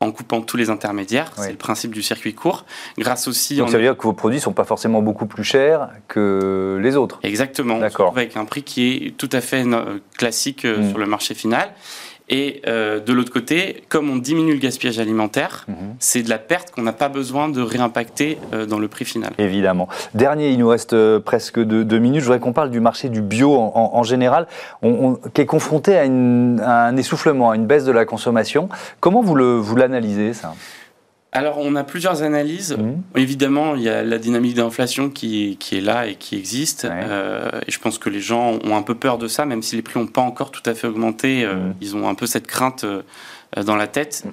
en 0.00 0.12
coupant 0.12 0.42
tous 0.42 0.56
les 0.56 0.70
intermédiaires. 0.70 1.32
C'est 1.36 1.50
le 1.50 1.56
principe 1.56 1.92
du 1.92 2.02
circuit 2.02 2.32
court. 2.32 2.64
Grâce 2.98 3.26
aussi. 3.26 3.56
Donc 3.56 3.70
ça 3.70 3.78
veut 3.78 3.82
dire 3.82 3.96
que 3.96 4.04
vos 4.04 4.12
produits 4.12 4.38
ne 4.38 4.42
sont 4.42 4.52
pas 4.52 4.64
forcément 4.64 5.02
beaucoup 5.02 5.26
plus 5.26 5.42
chers 5.42 5.90
que 6.06 6.78
les 6.80 6.96
autres. 6.96 7.18
Exactement. 7.24 7.78
D'accord. 7.78 8.12
Avec 8.16 8.36
un 8.36 8.44
prix 8.44 8.62
qui 8.62 9.06
est 9.06 9.16
tout 9.16 9.30
à 9.32 9.40
fait 9.40 9.64
classique 10.16 10.64
euh, 10.64 10.78
mm. 10.78 10.88
sur 10.90 10.98
le 10.98 11.06
marché 11.06 11.34
final. 11.34 11.72
Et 12.30 12.60
euh, 12.66 13.00
de 13.00 13.12
l'autre 13.12 13.32
côté, 13.32 13.82
comme 13.88 14.10
on 14.10 14.16
diminue 14.16 14.52
le 14.52 14.58
gaspillage 14.58 14.98
alimentaire, 14.98 15.64
mhm. 15.68 15.76
c'est 15.98 16.22
de 16.22 16.28
la 16.28 16.38
perte 16.38 16.70
qu'on 16.70 16.82
n'a 16.82 16.92
pas 16.92 17.08
besoin 17.08 17.48
de 17.48 17.62
réimpacter 17.62 18.38
euh, 18.52 18.66
dans 18.66 18.78
le 18.78 18.88
prix 18.88 19.04
final. 19.04 19.32
Évidemment. 19.38 19.88
Dernier, 20.14 20.50
il 20.50 20.58
nous 20.58 20.68
reste 20.68 20.92
euh, 20.92 21.20
presque 21.20 21.58
deux, 21.58 21.98
minutes. 21.98 22.20
Je 22.20 22.26
voudrais 22.26 22.40
qu'on 22.40 22.52
parle 22.52 22.70
du 22.70 22.80
marché 22.80 23.08
du 23.08 23.22
bio 23.22 23.54
en, 23.54 24.02
général, 24.02 24.46
qui 25.34 25.40
est 25.40 25.46
confronté 25.46 25.96
à, 25.96 26.02
un 26.02 26.96
essoufflement, 26.96 27.50
à 27.50 27.56
une 27.56 27.66
baisse 27.66 27.84
de 27.84 27.92
la 27.92 28.04
consommation. 28.04 28.68
Comment 29.00 29.22
vous 29.22 29.76
l'analysez, 29.76 30.34
ça? 30.34 30.54
Alors, 31.30 31.58
on 31.58 31.76
a 31.76 31.84
plusieurs 31.84 32.22
analyses. 32.22 32.76
Mmh. 32.78 33.18
Évidemment, 33.18 33.74
il 33.74 33.82
y 33.82 33.88
a 33.90 34.02
la 34.02 34.18
dynamique 34.18 34.54
d'inflation 34.54 35.10
qui, 35.10 35.58
qui, 35.60 35.76
est 35.76 35.82
là 35.82 36.06
et 36.06 36.14
qui 36.14 36.36
existe. 36.36 36.86
Euh, 36.86 37.60
et 37.66 37.70
je 37.70 37.78
pense 37.78 37.98
que 37.98 38.08
les 38.08 38.20
gens 38.20 38.58
ont 38.64 38.76
un 38.76 38.82
peu 38.82 38.94
peur 38.94 39.18
de 39.18 39.28
ça, 39.28 39.44
même 39.44 39.62
si 39.62 39.76
les 39.76 39.82
prix 39.82 40.00
n'ont 40.00 40.06
pas 40.06 40.22
encore 40.22 40.50
tout 40.50 40.62
à 40.64 40.74
fait 40.74 40.86
augmenté. 40.86 41.44
Euh, 41.44 41.54
mmh. 41.54 41.74
Ils 41.82 41.96
ont 41.96 42.08
un 42.08 42.14
peu 42.14 42.26
cette 42.26 42.46
crainte 42.46 42.84
euh, 42.84 43.02
dans 43.56 43.76
la 43.76 43.86
tête. 43.86 44.24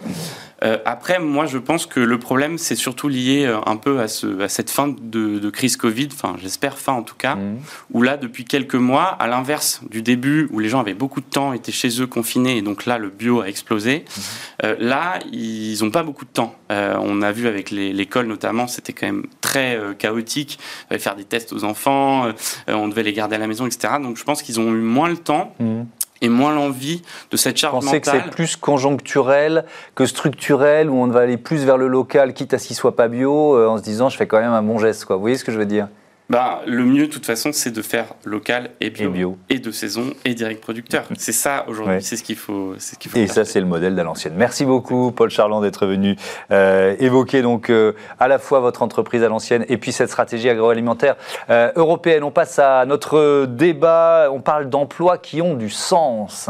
Euh, 0.63 0.77
après, 0.85 1.19
moi, 1.19 1.45
je 1.45 1.57
pense 1.57 1.85
que 1.85 1.99
le 1.99 2.17
problème, 2.17 2.57
c'est 2.57 2.75
surtout 2.75 3.09
lié 3.09 3.45
euh, 3.45 3.59
un 3.65 3.75
peu 3.75 3.99
à, 3.99 4.07
ce, 4.07 4.41
à 4.41 4.49
cette 4.49 4.69
fin 4.69 4.87
de, 4.87 5.49
crise 5.49 5.77
Covid, 5.77 6.09
enfin, 6.11 6.35
j'espère 6.41 6.77
fin 6.77 6.93
en 6.93 7.03
tout 7.03 7.15
cas, 7.15 7.35
mmh. 7.35 7.57
où 7.91 8.01
là, 8.01 8.17
depuis 8.17 8.45
quelques 8.45 8.75
mois, 8.75 9.03
à 9.03 9.27
l'inverse 9.27 9.81
du 9.89 10.01
début, 10.01 10.47
où 10.51 10.59
les 10.59 10.69
gens 10.69 10.79
avaient 10.79 10.93
beaucoup 10.93 11.21
de 11.21 11.25
temps, 11.25 11.53
étaient 11.53 11.71
chez 11.71 12.01
eux 12.01 12.07
confinés, 12.07 12.57
et 12.57 12.61
donc 12.61 12.85
là, 12.85 12.97
le 12.97 13.09
bio 13.09 13.41
a 13.41 13.47
explosé, 13.47 14.05
mmh. 14.05 14.21
euh, 14.65 14.75
là, 14.79 15.19
ils 15.31 15.77
n'ont 15.83 15.91
pas 15.91 16.03
beaucoup 16.03 16.25
de 16.25 16.31
temps. 16.31 16.55
on 16.69 17.21
a 17.21 17.31
vu 17.31 17.47
avec 17.47 17.71
l'école 17.71 18.27
notamment, 18.27 18.67
c'était 18.67 18.93
quand 18.93 19.05
même 19.05 19.25
très 19.41 19.79
chaotique. 19.97 20.57
Il 20.59 20.87
fallait 20.87 20.99
faire 20.99 21.15
des 21.15 21.25
tests 21.25 21.53
aux 21.53 21.63
enfants, 21.63 22.31
on 22.67 22.87
devait 22.87 23.03
les 23.03 23.13
garder 23.13 23.35
à 23.35 23.39
la 23.39 23.47
maison, 23.47 23.65
etc. 23.65 23.95
Donc 24.01 24.17
je 24.17 24.23
pense 24.23 24.41
qu'ils 24.41 24.59
ont 24.59 24.73
eu 24.73 24.81
moins 24.81 25.09
le 25.09 25.17
temps. 25.17 25.53
Mmh 25.59 25.83
et 26.21 26.29
moins 26.29 26.53
l'envie 26.53 27.01
de 27.31 27.37
cette 27.37 27.57
charge 27.57 27.75
Vous 27.75 27.87
pensez 27.87 28.01
que 28.01 28.09
c'est 28.09 28.31
plus 28.31 28.55
conjoncturel 28.55 29.65
que 29.95 30.05
structurel, 30.05 30.89
où 30.89 30.95
on 30.95 31.07
va 31.07 31.21
aller 31.21 31.37
plus 31.37 31.65
vers 31.65 31.77
le 31.77 31.87
local, 31.87 32.33
quitte 32.33 32.53
à 32.53 32.59
ce 32.59 32.67
qu'il 32.67 32.75
soit 32.75 32.95
pas 32.95 33.07
bio, 33.07 33.55
euh, 33.55 33.67
en 33.67 33.77
se 33.77 33.83
disant 33.83 34.09
je 34.09 34.17
fais 34.17 34.27
quand 34.27 34.39
même 34.39 34.53
un 34.53 34.63
bon 34.63 34.79
geste. 34.79 35.05
Quoi. 35.05 35.15
Vous 35.15 35.21
voyez 35.21 35.37
ce 35.37 35.43
que 35.43 35.51
je 35.51 35.57
veux 35.57 35.65
dire? 35.65 35.87
Bah, 36.29 36.61
le 36.65 36.85
mieux, 36.85 37.07
de 37.07 37.11
toute 37.11 37.25
façon, 37.25 37.51
c'est 37.51 37.71
de 37.71 37.81
faire 37.81 38.07
local 38.23 38.71
et 38.81 38.89
bio, 38.89 39.37
et, 39.49 39.59
de 39.59 39.71
saison 39.71 40.13
et 40.25 40.33
direct 40.33 40.61
producteur. 40.61 41.05
C'est 41.17 41.31
ça 41.31 41.65
aujourd'hui, 41.67 42.01
c'est 42.01 42.17
ce 42.17 42.23
qu'il 42.23 42.35
faut, 42.35 42.75
ce 42.79 42.95
faut. 43.09 43.17
Et 43.17 43.27
ça, 43.27 43.45
c'est 43.45 43.59
le 43.59 43.65
modèle 43.65 43.95
l'ancienne. 44.05 44.33
Merci 44.37 44.65
beaucoup, 44.65 45.11
Paul 45.11 45.29
Charland, 45.29 45.61
d'être 45.61 45.85
venu 45.85 46.15
euh, 46.51 46.95
évoquer 46.99 47.41
donc 47.41 47.69
euh, 47.69 47.93
à 48.19 48.27
la 48.27 48.39
fois 48.39 48.59
votre 48.59 48.81
entreprise 48.81 49.23
à 49.23 49.29
l'ancienne 49.29 49.65
et 49.67 49.77
puis 49.77 49.91
cette 49.91 50.09
stratégie 50.09 50.49
agroalimentaire 50.49 51.15
euh, 51.49 51.71
européenne. 51.75 52.23
On 52.23 52.31
passe 52.31 52.59
à 52.59 52.85
notre 52.85 53.45
débat. 53.45 54.29
On 54.31 54.41
parle 54.41 54.69
d'emplois 54.69 55.17
qui 55.17 55.41
ont 55.41 55.55
du 55.55 55.69
sens. 55.69 56.49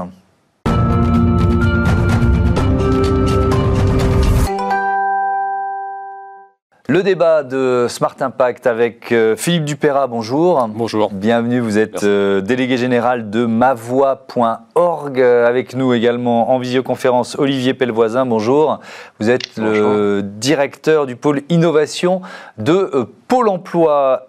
Le 6.88 7.01
débat 7.01 7.42
de 7.42 7.88
Smart 7.89 8.15
Impact 8.20 8.68
avec 8.68 9.12
euh, 9.12 9.36
Philippe 9.36 9.65
Dupéra, 9.65 10.06
bonjour. 10.06 10.68
Bonjour. 10.68 11.12
Bienvenue, 11.12 11.60
vous 11.60 11.80
êtes 11.80 12.04
euh, 12.04 12.42
délégué 12.42 12.77
général 12.77 13.32
de 13.32 13.48
mavoie.org. 13.48 15.20
Euh, 15.20 15.48
avec 15.48 15.75
nous 15.75 15.96
également 15.96 16.51
en 16.51 16.60
visioconférence 16.60 17.39
Olivier 17.39 17.74
Pellevoisin, 17.74 18.27
bonjour. 18.27 18.82
Vous 19.20 19.32
êtes 19.32 19.58
le 19.58 20.22
directeur 20.22 21.08
du 21.08 21.15
pôle 21.15 21.42
innovation 21.50 22.22
de 22.60 23.08
Pôle 23.27 23.50
emploi. 23.50 24.27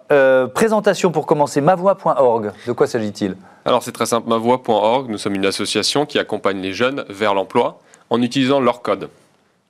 présentation 0.55 1.11
pour 1.11 1.27
commencer, 1.27 1.61
mavoie.org. 1.61 2.53
De 2.65 2.71
quoi 2.71 2.87
s'agit-il? 2.87 3.35
Alors 3.65 3.83
c'est 3.83 3.91
très 3.91 4.07
simple, 4.07 4.27
mavoie.org, 4.29 5.11
nous 5.11 5.19
sommes 5.19 5.35
une 5.35 5.45
association 5.45 6.07
qui 6.07 6.17
accompagne 6.17 6.59
les 6.59 6.73
jeunes 6.73 7.05
vers 7.07 7.35
l'emploi 7.35 7.81
en 8.09 8.19
utilisant 8.19 8.59
leur 8.59 8.81
code. 8.81 9.09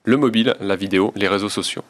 Le 0.06 0.16
mobile, 0.16 0.56
la 0.62 0.78
vidéo, 0.78 1.12
les 1.18 1.28
réseaux 1.28 1.50
sociaux. 1.50 1.84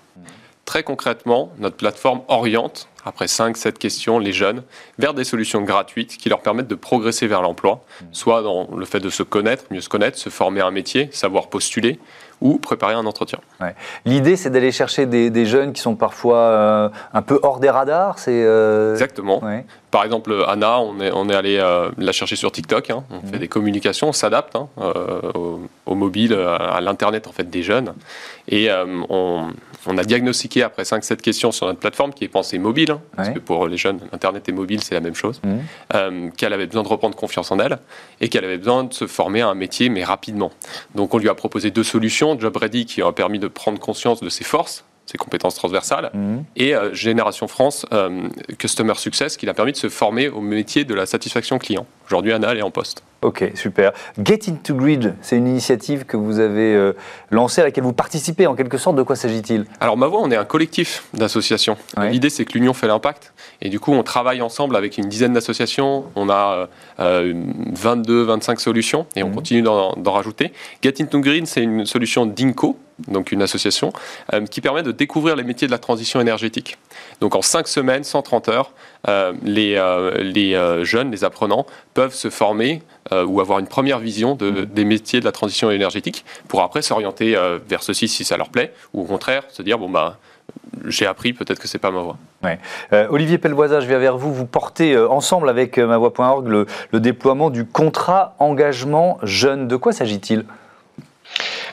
Très 0.68 0.84
concrètement, 0.84 1.54
notre 1.60 1.78
plateforme 1.78 2.24
oriente, 2.28 2.90
après 3.06 3.26
5-7 3.26 3.74
questions, 3.74 4.20
les 4.20 4.34
jeunes 4.34 4.64
vers 5.00 5.14
des 5.14 5.24
solutions 5.24 5.62
gratuites 5.62 6.18
qui 6.18 6.30
leur 6.30 6.42
permettent 6.42 6.68
de 6.68 6.76
progresser 6.76 7.28
vers 7.28 7.42
l'emploi, 7.42 7.84
soit 8.12 8.42
dans 8.42 8.68
le 8.76 8.86
fait 8.86 9.00
de 9.00 9.10
se 9.10 9.24
connaître, 9.24 9.66
mieux 9.72 9.82
se 9.82 9.90
connaître, 9.90 10.18
se 10.18 10.30
former 10.30 10.62
à 10.62 10.68
un 10.68 10.72
métier, 10.72 11.10
savoir 11.12 11.48
postuler, 11.48 12.00
ou 12.42 12.58
préparer 12.58 12.94
un 12.94 13.06
entretien. 13.06 13.40
L'idée, 14.06 14.36
c'est 14.36 14.50
d'aller 14.50 14.72
chercher 14.72 15.06
des, 15.06 15.46
jeunes 15.46 15.74
qui 15.74 15.82
sont 15.82 15.96
parfois 15.96 16.38
euh, 16.38 16.90
un 17.14 17.22
peu 17.22 17.40
hors 17.42 17.60
des 17.60 17.70
radars. 17.70 18.20
C'est 18.20 18.44
euh, 18.44 18.94
exactement. 18.94 19.42
Par 19.90 20.04
exemple, 20.04 20.44
Anna, 20.48 20.80
on 20.80 21.00
est, 21.00 21.12
on 21.14 21.30
est 21.30 21.36
allé 21.36 21.58
euh, 21.58 21.90
la 21.98 22.12
chercher 22.12 22.36
sur 22.36 22.52
TikTok. 22.52 22.90
Hein. 22.90 23.04
On 23.10 23.22
fait 23.22 23.36
mhm. 23.36 23.40
des 23.40 23.48
communications, 23.48 24.10
on 24.10 24.14
s'adapte 24.14 24.56
hein, 24.56 24.68
au, 25.86 25.96
mobile, 25.96 26.34
à 26.34 26.80
l'internet 26.82 27.28
en 27.28 27.32
fait 27.32 27.50
des 27.50 27.64
jeunes, 27.64 27.94
et 28.50 28.70
on, 29.10 29.48
on, 29.88 29.98
a 29.98 30.04
diagnostiqué 30.04 30.62
après 30.62 30.84
5-7 30.84 31.18
questions 31.18 31.52
sur 31.52 31.66
notre 31.66 31.80
plateforme 31.80 32.14
qui 32.14 32.26
est 32.26 32.28
pensée 32.28 32.60
mobile, 32.60 32.87
hein, 32.90 33.02
parce 33.16 33.30
que 33.30 33.40
pour 33.40 33.68
les 33.68 33.78
jeunes, 33.78 34.00
internet 34.12 34.48
et 34.50 34.52
mobile 34.52 34.82
c'est 34.82 34.96
la 34.96 35.02
même 35.02 35.16
chose, 35.16 35.42
mhm. 35.44 36.32
qu'elle 36.32 36.54
avait 36.54 36.68
besoin 36.68 36.84
de 36.84 36.88
reprendre 36.88 37.16
confiance 37.16 37.52
en 37.52 37.60
elle 37.60 37.80
et 38.22 38.30
qu'elle 38.30 38.46
avait 38.46 38.58
besoin 38.58 38.84
de 38.84 38.94
se 38.94 39.08
former 39.08 39.42
à 39.42 39.50
un 39.50 39.56
métier 39.56 39.90
mais 39.90 40.04
rapidement. 40.04 40.52
Donc 40.96 41.14
on 41.14 41.18
lui 41.18 41.30
a 41.30 41.36
proposé 41.36 41.72
deux 41.72 41.84
solutions 41.84 42.38
Job 42.40 42.56
Ready 42.56 42.86
qui 42.86 43.02
a 43.02 43.12
permis 43.12 43.40
de 43.40 43.48
prendre 43.48 43.80
conscience 43.80 44.22
de 44.22 44.30
ses 44.30 44.44
forces, 44.44 44.86
ses 45.06 45.18
compétences 45.18 45.56
transversales, 45.56 46.12
mhm. 46.14 46.44
et 46.56 46.76
euh, 46.76 46.94
Génération 46.94 47.48
France 47.48 47.86
euh, 47.94 48.28
Customer 48.58 48.96
Success 48.96 49.38
qui 49.38 49.46
l'a 49.46 49.54
permis 49.54 49.72
de 49.72 49.78
se 49.78 49.90
former 49.90 50.28
au 50.30 50.42
métier 50.42 50.84
de 50.84 50.94
la 50.94 51.06
satisfaction 51.06 51.58
client. 51.58 51.86
Aujourd'hui, 52.08 52.32
Anna, 52.32 52.52
elle 52.52 52.60
est 52.60 52.64
en 52.64 52.72
poste. 52.72 53.04
Ok, 53.22 53.52
super. 53.56 53.92
Get 54.24 54.42
into 54.48 54.76
Grid, 54.76 55.16
c'est 55.22 55.36
une 55.36 55.48
initiative 55.48 56.06
que 56.06 56.16
vous 56.16 56.40
avez 56.40 56.74
euh, 56.74 56.94
lancée, 57.32 57.62
à 57.62 57.66
laquelle 57.66 57.84
vous 57.84 57.92
participez 57.92 58.48
en 58.48 58.56
quelque 58.56 58.78
sorte. 58.78 58.96
De 58.96 59.04
quoi 59.04 59.16
s'agit-il? 59.16 59.66
Alors, 59.82 59.98
ma 59.98 60.08
voix, 60.08 60.22
on 60.22 60.32
est 60.32 60.38
un 60.38 60.46
collectif 60.46 61.04
d'associations. 61.14 61.78
L'idée, 62.10 62.30
c'est 62.30 62.46
que 62.46 62.54
l'union 62.54 62.74
fait 62.74 62.88
l'impact. 62.88 63.34
Et 63.62 63.70
du 63.70 63.80
coup, 63.80 63.92
on 63.92 64.04
travaille 64.04 64.42
ensemble 64.42 64.76
avec 64.76 64.98
une 64.98 65.10
dizaine 65.10 65.34
d'associations. 65.34 66.06
On 66.16 66.30
a 66.30 66.70
22, 66.98 68.24
25 68.24 68.60
solutions 68.60 69.06
et 69.16 69.24
on 69.24 69.30
mhm. 69.30 69.36
continue 69.36 69.62
d'en 69.64 69.94
rajouter. 70.06 70.54
Get 70.82 71.02
into 71.02 71.20
Grid, 71.20 71.48
c'est 71.48 71.64
une 71.64 71.86
solution 71.86 72.26
d'Inco, 72.26 72.78
donc 73.08 73.32
une 73.32 73.42
association, 73.42 73.94
euh, 74.34 74.46
qui 74.46 74.62
permet 74.62 74.84
de 74.84 74.92
découvrir 74.92 75.36
les 75.36 75.44
métiers 75.44 75.68
de 75.68 75.72
la 75.72 75.78
transition 75.78 76.20
énergétique. 76.20 76.78
Donc 77.22 77.36
en 77.36 77.42
5 77.42 77.68
semaines, 77.68 78.04
130 78.04 78.50
heures, 78.50 78.72
euh, 78.72 78.97
les, 79.06 79.76
euh, 79.76 80.12
les 80.22 80.84
jeunes, 80.84 81.12
les 81.12 81.24
apprenants 81.24 81.66
peuvent 81.94 82.14
se 82.14 82.30
former 82.30 82.82
ou 83.12 83.40
avoir 83.40 83.60
une 83.60 83.68
première 83.68 84.00
vision 84.00 84.36
de, 84.36 84.50
mmh. 84.50 84.66
des 84.66 84.86
métiers 84.86 85.20
de 85.20 85.26
la 85.26 85.32
transition 85.32 85.72
énergétique 85.72 86.26
pour 86.48 86.62
après 86.62 86.82
s'orienter 86.82 87.38
vers 87.68 87.84
ceci 87.84 88.08
si 88.08 88.24
ça 88.24 88.38
leur 88.38 88.50
plaît, 88.50 88.74
ou 88.94 89.02
au 89.02 89.06
contraire 89.06 89.44
se 89.50 89.62
dire 89.62 89.78
bon 89.78 89.90
bah 89.90 90.18
j'ai 90.86 91.06
appris, 91.06 91.34
peut-être 91.34 91.60
que 91.60 91.68
c'est 91.68 91.80
pas 91.80 91.92
ma 91.92 92.02
voie. 92.02 92.18
Ouais. 92.44 92.60
Olivier 93.10 93.38
Pellevoisa, 93.38 93.80
je 93.80 93.88
viens 93.88 93.98
vers 93.98 94.18
vous. 94.18 94.34
Vous 94.34 94.46
portez 94.46 94.98
ensemble 94.98 95.50
avec 95.50 95.78
mavoie.org 95.78 96.48
le, 96.48 96.66
le 96.92 97.00
déploiement 97.00 97.50
du 97.50 97.66
contrat 97.66 98.36
engagement 98.40 99.18
jeune. 99.24 99.68
De 99.68 99.76
quoi 99.76 99.92
s'agit-il? 99.92 100.46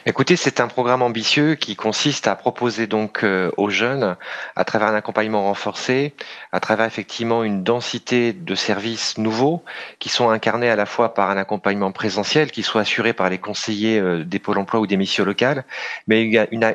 Écoutez, 0.07 0.37
c'est 0.37 0.61
un 0.61 0.69
programme 0.69 1.01
ambitieux 1.01 1.55
qui 1.55 1.77
consiste 1.77 2.27
à 2.27 2.37
proposer 2.37 2.87
donc 2.87 3.25
euh, 3.25 3.51
aux 3.57 3.71
jeunes, 3.71 4.17
à 4.55 4.65
travers 4.65 4.89
un 4.89 4.95
accompagnement 4.95 5.45
renforcé, 5.45 6.13
à 6.53 6.61
travers 6.61 6.85
effectivement 6.85 7.43
une 7.43 7.63
densité 7.63 8.35
de 8.35 8.55
services 8.55 9.17
nouveaux 9.17 9.65
qui 10.01 10.11
sont 10.11 10.29
incarnés 10.29 10.69
à 10.69 10.77
la 10.77 10.85
fois 10.85 11.15
par 11.15 11.31
un 11.31 11.39
accompagnement 11.39 11.91
présentiel 11.91 12.51
qui 12.51 12.63
soit 12.63 12.83
assuré 12.83 13.15
par 13.15 13.31
les 13.31 13.39
conseillers 13.39 13.99
euh, 13.99 14.25
des 14.25 14.39
pôles 14.39 14.59
emploi 14.59 14.81
ou 14.81 14.87
des 14.87 14.99
missions 14.99 15.25
locales, 15.25 15.65
mais 16.07 16.21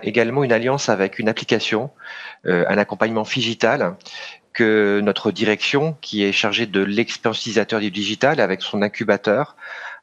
également 0.01 0.43
une 0.43 0.51
alliance 0.51 0.89
avec 0.89 1.19
une 1.19 1.29
application, 1.29 1.91
euh, 2.47 2.65
un 2.67 2.79
accompagnement 2.79 3.21
digital 3.21 3.95
que 4.53 4.99
notre 5.03 5.31
direction, 5.31 5.95
qui 6.01 6.23
est 6.23 6.31
chargée 6.31 6.65
de 6.65 6.81
l'expérience 6.81 7.39
utilisateur 7.41 7.79
du 7.79 7.91
digital 7.91 8.39
avec 8.39 8.61
son 8.61 8.81
incubateur, 8.81 9.55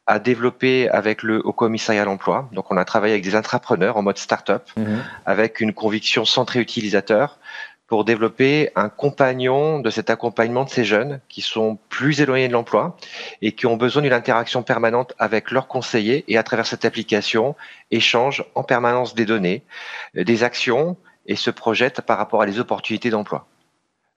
à 0.07 0.19
développer 0.19 0.89
avec 0.91 1.23
le 1.23 1.45
Haut 1.45 1.53
Commissariat 1.53 2.03
à 2.03 2.05
l'emploi. 2.05 2.49
Donc, 2.53 2.71
on 2.71 2.77
a 2.77 2.85
travaillé 2.85 3.15
avec 3.15 3.25
des 3.25 3.35
entrepreneurs 3.35 3.97
en 3.97 4.03
mode 4.03 4.19
start-up, 4.19 4.63
mhm. 4.77 5.03
avec 5.25 5.61
une 5.61 5.73
conviction 5.73 6.25
centrée 6.25 6.61
utilisateur 6.61 7.39
pour 7.87 8.05
développer 8.05 8.71
un 8.75 8.89
compagnon 8.89 9.79
de 9.79 9.91
cet 9.91 10.11
accompagnement 10.11 10.65
de 10.65 10.71
ces 10.71 10.85
jeunes 10.85 11.21
qui 11.29 11.41
sont 11.41 11.79
plus 11.89 12.21
éloignés 12.21 12.49
de 12.49 12.53
l'emploi 12.53 12.97
et 13.43 13.53
qui 13.53 13.67
ont 13.67 13.77
besoin 13.77 14.03
d'une 14.03 14.13
interaction 14.13 14.63
permanente 14.63 15.15
avec 15.19 15.51
leurs 15.51 15.69
conseillers 15.69 16.25
et 16.29 16.37
à 16.37 16.43
travers 16.43 16.67
cette 16.67 16.85
application 16.85 17.55
échangent 17.91 18.45
en 18.55 18.65
permanence 18.65 19.15
des 19.15 19.25
données, 19.25 19.63
des 20.15 20.43
actions 20.43 20.97
et 21.27 21.37
se 21.37 21.51
projettent 21.51 22.01
par 22.01 22.19
rapport 22.19 22.43
à 22.43 22.47
les 22.47 22.59
opportunités 22.59 23.11
d'emploi. 23.11 23.47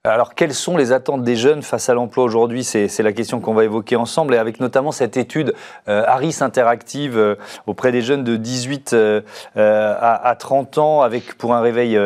Alors, 0.04 0.34
quelles 0.34 0.54
sont 0.54 0.78
les 0.78 0.92
attentes 0.92 1.24
des 1.24 1.36
jeunes 1.36 1.60
face 1.60 1.90
à 1.90 1.94
l'emploi 1.94 2.24
aujourd'hui? 2.24 2.64
C'est 2.64 3.02
la 3.02 3.12
question 3.12 3.38
qu'on 3.40 3.52
va 3.52 3.64
évoquer 3.64 3.96
ensemble, 3.96 4.34
et 4.34 4.38
avec 4.38 4.58
notamment 4.58 4.92
cette 4.92 5.18
étude 5.18 5.52
euh, 5.90 6.04
Harris 6.06 6.38
Interactive 6.40 7.18
euh, 7.18 7.34
auprès 7.66 7.92
des 7.92 8.00
jeunes 8.00 8.24
de 8.24 8.36
18 8.36 8.94
euh, 8.94 9.20
à, 9.56 10.34
30 10.38 10.78
ans, 10.78 11.02
avec 11.02 11.34
pour 11.36 11.52
un 11.52 11.60
réveil 11.60 11.98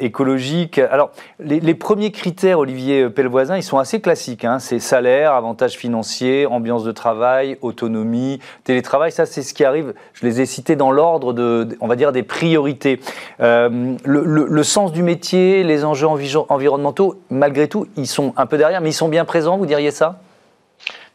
écologique. 0.00 0.78
Alors, 0.78 1.12
les, 1.38 1.74
premiers 1.74 2.10
critères, 2.10 2.58
Olivier 2.58 3.08
Pellevoisin, 3.08 3.56
ils 3.56 3.62
sont 3.62 3.78
assez 3.78 4.00
classiques. 4.00 4.44
Hein. 4.44 4.58
c'est 4.58 4.80
salaire, 4.80 5.34
avantages 5.34 5.74
financiers, 5.74 6.46
ambiance 6.46 6.82
de 6.82 6.90
travail, 6.90 7.58
autonomie, 7.60 8.40
télétravail. 8.64 9.12
Ça, 9.12 9.24
c'est 9.24 9.42
ce 9.42 9.54
qui 9.54 9.64
arrive. 9.64 9.94
Je 10.14 10.26
les 10.26 10.40
ai 10.40 10.46
cités 10.46 10.74
dans 10.74 10.90
l'ordre 10.90 11.32
de, 11.32 11.68
on 11.80 11.86
va 11.86 11.94
dire, 11.94 12.10
des 12.10 12.24
priorités. 12.24 12.98
Le, 13.38 13.86
le, 14.04 14.62
sens 14.64 14.90
du 14.90 15.04
métier, 15.04 15.62
les 15.62 15.84
enjeux 15.84 16.08
environnementaux 16.08 17.20
malgré 17.30 17.68
tout, 17.68 17.86
ils 17.96 18.06
sont 18.06 18.32
un 18.36 18.46
peu 18.46 18.58
derrière, 18.58 18.80
mais 18.80 18.90
ils 18.90 18.94
sont 18.94 19.08
bien 19.08 19.24
présents, 19.24 19.56
vous 19.56 19.66
diriez 19.66 19.90
ça? 19.90 20.20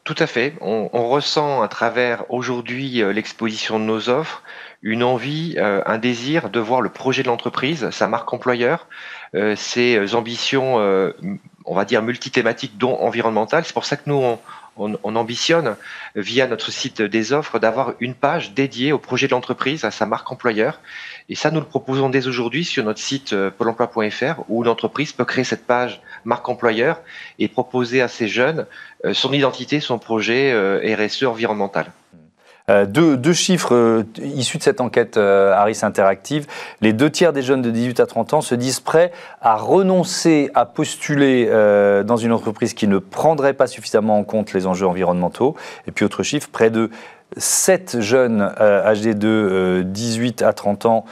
Tout 0.04 0.16
à 0.20 0.28
fait. 0.28 0.54
On, 0.62 0.88
ressent 1.10 1.64
à 1.64 1.68
travers 1.68 2.26
aujourd'hui 2.30 3.02
euh, 3.02 3.12
l'exposition 3.12 3.80
de 3.80 3.86
nos 3.86 4.10
offres 4.10 4.44
une 4.84 5.02
envie, 5.02 5.56
un 5.58 5.98
désir 5.98 6.52
de 6.52 6.60
voir 6.60 6.80
le 6.80 6.90
projet 6.90 7.24
de 7.24 7.28
l'entreprise, 7.28 7.90
sa 7.90 8.08
marque 8.08 8.32
employeur, 8.32 8.88
ses 9.56 10.14
ambitions, 10.14 10.76
on 10.76 11.74
va 11.74 11.86
dire 11.86 12.04
multithématiques, 12.04 12.78
dont 12.78 12.96
environnementales. 13.00 13.66
C'est 13.66 13.74
pour 13.74 13.86
ça 13.86 13.96
que 13.96 14.04
nous, 14.06 14.14
on, 14.14 14.38
on, 14.78 15.16
ambitionne, 15.16 15.76
via 16.16 16.48
notre 16.48 16.72
site 16.72 17.02
des 17.02 17.34
offres, 17.34 17.60
d'avoir 17.60 17.94
une 18.00 18.14
page 18.14 18.54
dédiée 18.54 18.92
au 18.92 19.00
projet 19.00 19.28
de 19.28 19.32
l'entreprise, 19.32 19.86
à 19.86 19.92
sa 19.92 20.06
marque 20.06 20.32
employeur. 20.32 20.80
Et 21.30 21.36
ça, 21.36 21.52
nous 21.52 21.60
le 21.60 21.66
proposons 21.66 22.10
dès 22.10 22.28
aujourd'hui 22.28 22.66
sur 22.66 22.84
notre 22.84 23.00
site 23.00 23.34
euh, 23.34 23.50
pôle 23.50 23.70
emploi.fr, 23.70 24.44
où 24.50 24.64
l'entreprise 24.64 25.14
peut 25.14 25.26
créer 25.26 25.44
cette 25.44 25.66
page 25.66 26.02
marque 26.26 26.48
employeur 26.50 27.02
et 27.40 27.48
proposer 27.48 28.02
à 28.02 28.08
ses 28.08 28.28
jeunes 28.28 28.66
euh, 29.06 29.14
son 29.14 29.34
identité, 29.34 29.80
son 29.80 29.98
projet 29.98 30.52
euh, 30.52 30.96
RSE 30.98 31.24
environnemental. 31.24 31.92
Euh, 32.72 32.88
deux, 32.88 33.34
chiffres 33.34 33.76
euh, 33.76 34.04
issus 34.20 34.58
de 34.58 34.64
cette 34.64 34.82
enquête 34.82 35.18
euh, 35.18 35.54
Harris 35.54 35.82
Interactive. 35.84 36.48
Les 36.82 36.94
deux 36.94 37.12
tiers 37.12 37.32
des 37.32 37.44
jeunes 37.44 37.62
de 37.62 37.70
18 37.70 38.00
à 38.00 38.08
30 38.08 38.34
ans 38.34 38.42
se 38.42 38.56
disent 38.56 38.80
prêts 38.80 39.12
à 39.40 39.56
renoncer 39.56 40.50
à 40.56 40.66
postuler 40.66 41.46
dans 42.06 42.18
une 42.18 42.32
entreprise 42.32 42.74
qui 42.74 42.88
ne 42.88 42.98
prendrait 42.98 43.54
pas 43.54 43.68
suffisamment 43.68 44.18
en 44.18 44.24
compte 44.24 44.54
les 44.54 44.66
enjeux 44.66 44.88
environnementaux. 44.88 45.56
Et 45.88 45.92
puis 45.92 46.06
autre 46.06 46.24
chiffre, 46.24 46.50
près 46.52 46.70
de 46.72 46.90
7 47.38 48.00
jeunes 48.00 48.42
âgés 48.60 49.14
de 49.14 49.84
18 49.86 50.42
à 50.42 50.54
30 50.54 50.86
ans 50.86 51.06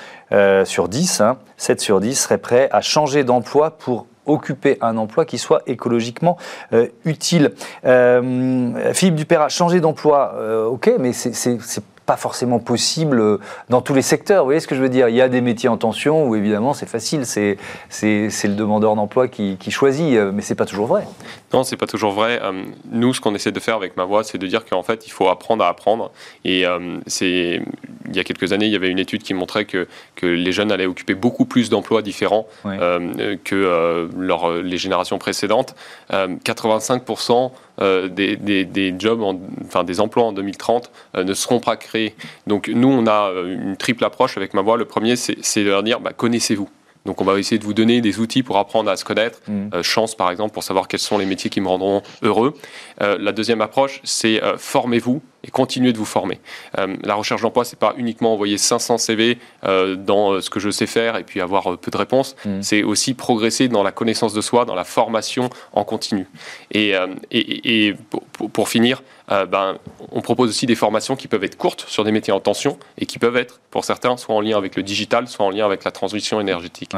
sur 0.66 0.90
10, 0.90 1.06
7 1.08 1.22
hein, 1.22 1.38
sur 1.78 2.00
10 2.00 2.16
seraient 2.16 2.38
prêts 2.38 2.70
à 2.72 2.82
changer 2.82 3.24
d'emploi 3.24 3.78
pour 3.78 4.08
occuper 4.26 4.78
un 4.82 4.98
emploi 4.98 5.26
qui 5.26 5.38
soit 5.38 5.62
écologiquement 5.68 6.38
euh, 6.74 6.88
utile. 7.06 7.54
Euh, 7.86 8.94
Philippe 8.94 9.16
Dupéra, 9.16 9.50
changer 9.50 9.80
d'emploi, 9.80 10.36
euh, 10.38 10.66
ok, 10.66 10.92
mais 11.00 11.14
c'est 11.14 11.56
pas 12.06 12.18
forcément 12.18 12.60
possible 12.60 13.20
euh, 13.20 13.38
dans 13.70 13.82
tous 13.82 13.94
les 13.94 14.02
secteurs. 14.02 14.44
Vous 14.44 14.48
voyez 14.48 14.60
ce 14.60 14.68
que 14.68 14.76
je 14.76 14.82
veux 14.82 14.90
dire? 14.90 15.10
Il 15.10 15.16
y 15.16 15.22
a 15.22 15.30
des 15.30 15.42
métiers 15.42 15.70
en 15.70 15.78
tension 15.78 16.28
où 16.28 16.36
évidemment 16.36 16.74
c'est 16.74 16.90
facile, 16.90 17.26
c'est 17.26 17.58
le 18.02 18.56
demandeur 18.56 18.96
d'emploi 18.96 19.28
qui, 19.28 19.58
choisit, 19.70 20.16
euh, 20.16 20.32
mais 20.34 20.42
c'est 20.42 20.56
pas 20.56 20.66
toujours 20.66 20.88
vrai. 20.88 21.08
Non, 21.54 21.64
c'est 21.64 21.78
pas 21.78 21.88
toujours 21.88 22.12
vrai. 22.12 22.40
Euh, 22.42 22.64
nous, 22.92 23.14
ce 23.14 23.22
qu'on 23.22 23.36
essaie 23.36 23.52
de 23.52 23.60
faire 23.60 23.76
avec 23.76 23.96
ma 23.98 24.06
voix, 24.06 24.24
c'est 24.24 24.38
de 24.38 24.48
dire 24.48 24.66
qu'en 24.66 24.84
fait, 24.84 25.08
il 25.08 25.12
faut 25.12 25.30
apprendre 25.30 25.64
à 25.64 25.70
apprendre. 25.70 26.12
Et 26.46 26.66
c'est 27.08 27.62
il 28.10 28.16
y 28.16 28.20
a 28.20 28.24
quelques 28.24 28.52
années, 28.54 28.66
il 28.66 28.72
y 28.72 28.76
avait 28.76 28.90
une 28.90 29.00
étude 29.00 29.24
qui 29.24 29.34
montrait 29.34 29.66
que, 29.66 29.88
que 30.16 30.26
les 30.26 30.52
jeunes 30.52 30.72
allaient 30.72 30.86
occuper 30.86 31.16
beaucoup 31.16 31.46
plus 31.46 31.70
d'emplois 31.70 32.02
différents 32.02 32.48
que 32.64 34.62
les 34.62 34.78
générations 34.78 35.18
précédentes. 35.18 35.76
85% 36.12 37.52
euh, 37.82 38.08
des, 38.08 38.36
des, 38.36 38.96
jobs, 39.00 39.22
enfin 39.66 39.84
des 39.84 40.00
emplois 40.00 40.26
en 40.26 40.32
2030 40.32 40.92
euh, 41.16 41.24
ne 41.24 41.34
seront 41.34 41.60
pas 41.60 41.76
créés. 41.76 42.14
Donc 42.46 42.68
nous, 42.68 42.88
on 42.88 43.08
a 43.08 43.32
euh, 43.32 43.52
une 43.52 43.78
triple 43.78 44.06
approche 44.06 44.38
avec 44.38 44.54
ma 44.54 44.62
voix. 44.62 44.78
Le 44.78 44.86
premier, 44.86 45.16
c'est 45.16 45.64
de 45.64 45.70
leur 45.70 45.82
dire, 45.82 46.00
bah, 46.00 46.14
connaissez-vous. 46.16 46.70
Donc 47.06 47.22
on 47.22 47.26
va 47.26 47.38
essayer 47.40 47.60
de 47.60 47.64
vous 47.64 47.74
donner 47.74 48.02
des 48.02 48.20
outils 48.20 48.44
pour 48.44 48.58
apprendre 48.58 48.90
à 48.90 48.98
se 48.98 49.06
connaître. 49.06 49.40
Mmh. 49.48 49.82
chance 49.82 50.16
par 50.16 50.32
exemple 50.32 50.54
pour 50.54 50.64
savoir 50.64 50.88
quels 50.88 51.00
sont 51.00 51.18
les 51.18 51.26
métiers 51.26 51.50
qui 51.50 51.62
me 51.62 51.68
rendront 51.68 52.02
heureux. 52.22 52.54
la 53.00 53.32
deuxième 53.32 53.62
approche, 53.62 54.00
c'est 54.04 54.42
formez-vous 54.58 55.22
et 55.44 55.52
continuer 55.52 55.94
de 55.94 55.98
vous 55.98 56.06
former. 56.06 56.40
Euh, 56.78 56.96
la 57.04 57.16
recherche 57.16 57.42
d'emploi, 57.42 57.66
c'est 57.66 57.80
pas 57.80 57.94
uniquement 57.98 58.34
envoyer 58.34 58.58
500 58.58 58.98
CV 58.98 59.38
euh, 59.66 59.96
dans 59.96 60.32
euh, 60.32 60.42
ce 60.42 60.50
que 60.50 60.60
je 60.60 60.70
sais 60.70 60.88
faire 60.88 61.18
et 61.18 61.24
puis 61.24 61.42
avoir 61.42 61.78
peu 61.78 61.92
de 61.92 61.98
réponses. 61.98 62.36
Mm. 62.46 62.62
C'est 62.62 62.84
aussi 62.84 63.14
progresser 63.14 63.68
dans 63.68 63.84
la 63.84 63.92
connaissance 63.92 64.34
de 64.34 64.42
soi, 64.42 64.66
dans 64.66 64.76
la 64.76 64.86
formation 64.86 65.50
en 65.74 65.84
continu. 65.84 66.28
Et, 66.72 66.94
et, 67.32 67.96
pour, 68.10 68.50
pour, 68.50 68.70
finir, 68.70 69.04
ben, 69.30 69.78
on 70.12 70.22
propose 70.22 70.50
aussi 70.50 70.66
des 70.66 70.76
formations 70.76 71.16
qui 71.16 71.28
peuvent 71.28 71.44
être 71.44 71.58
courtes 71.58 71.86
sur 71.88 72.04
des 72.04 72.12
métiers 72.12 72.34
en 72.34 72.40
tension 72.40 72.78
et 72.98 73.06
qui 73.06 73.20
peuvent 73.20 73.38
être, 73.38 73.62
pour 73.72 73.86
certains, 73.86 74.18
soit 74.18 74.36
en 74.36 74.42
lien 74.42 74.58
avec 74.58 74.76
le 74.76 74.84
digital, 74.84 75.28
soit 75.28 75.46
en 75.46 75.50
lien 75.50 75.66
avec 75.66 75.84
la 75.84 75.92
transition 75.92 76.40
énergétique. 76.40 76.92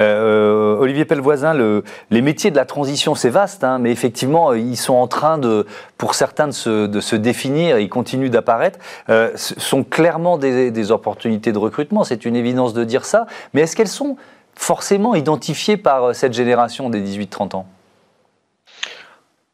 Olivier 0.00 1.04
Pellevoisin, 1.04 1.54
le, 1.54 1.84
les 2.10 2.22
métiers 2.22 2.50
de 2.50 2.56
la 2.56 2.64
transition, 2.64 3.14
c'est 3.14 3.30
vaste, 3.30 3.64
hein, 3.64 3.78
mais 3.78 3.90
effectivement, 3.90 4.52
ils 4.52 4.76
sont 4.76 4.94
en 4.94 5.08
train 5.08 5.38
de, 5.38 5.66
pour 5.98 6.14
certains, 6.14 6.48
de 6.48 6.52
se, 6.52 7.16
définir 7.16 7.78
ils 7.78 7.88
continuent 7.88 8.30
d'apparaître, 8.30 8.78
euh, 9.08 9.30
sont 9.36 9.84
clairement 9.84 10.38
des, 10.38 10.90
opportunités 10.90 11.52
de 11.52 11.58
recrutement. 11.58 12.04
C'est 12.04 12.24
une 12.24 12.36
évidence 12.36 12.74
de 12.74 12.84
dire 12.84 13.04
ça. 13.04 13.26
Mais 13.54 13.62
est-ce 13.62 13.74
qu'elles 13.76 13.88
sont 13.88 14.16
forcément 14.54 15.14
identifiées 15.14 15.76
par 15.76 16.04
euh, 16.04 16.12
cette 16.12 16.32
génération 16.32 16.90
des 16.90 17.00
18-30 17.00 17.56
ans? 17.56 17.66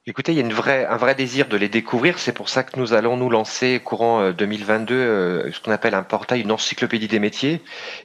Écoutez, 0.04 0.32
il 0.32 0.34
y 0.34 0.40
a 0.40 0.44
une 0.44 0.52
vraie, 0.52 0.84
un 0.84 0.96
vrai 0.96 1.14
désir 1.14 1.46
de 1.46 1.56
les 1.56 1.68
découvrir. 1.68 2.18
C'est 2.18 2.32
pour 2.32 2.48
ça 2.48 2.64
que 2.64 2.76
nous 2.76 2.92
allons 2.92 3.16
nous 3.16 3.30
lancer 3.30 3.78
courant 3.78 4.32
2022 4.32 4.94
euh, 4.96 5.52
ce 5.52 5.60
qu'on 5.60 5.70
appelle 5.70 5.94
un 5.94 6.02
portail, 6.02 6.40
une 6.40 6.50
encyclopédie 6.50 7.06
des 7.06 7.20
métiers, 7.20 7.60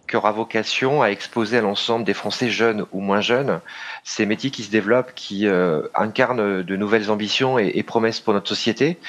qui 0.07 0.15
aura 0.15 0.31
vocation 0.31 1.01
à 1.01 1.07
exposer 1.07 1.57
à 1.57 1.61
l'ensemble 1.61 2.05
des 2.05 2.13
Français 2.13 2.51
jeunes 2.51 2.85
ou 2.91 2.99
moins 2.99 3.21
jeunes 3.21 3.61
ces 4.03 4.27
métiers 4.27 4.51
qui 4.51 4.61
se 4.61 4.69
développent, 4.69 5.11
qui 5.15 5.47
euh, 5.47 5.87
incarnent 5.95 6.61
de 6.61 6.75
nouvelles 6.75 7.09
ambitions 7.09 7.57
et, 7.57 7.81
promesses 7.81 8.19
pour 8.19 8.35
notre 8.35 8.47
société. 8.47 8.99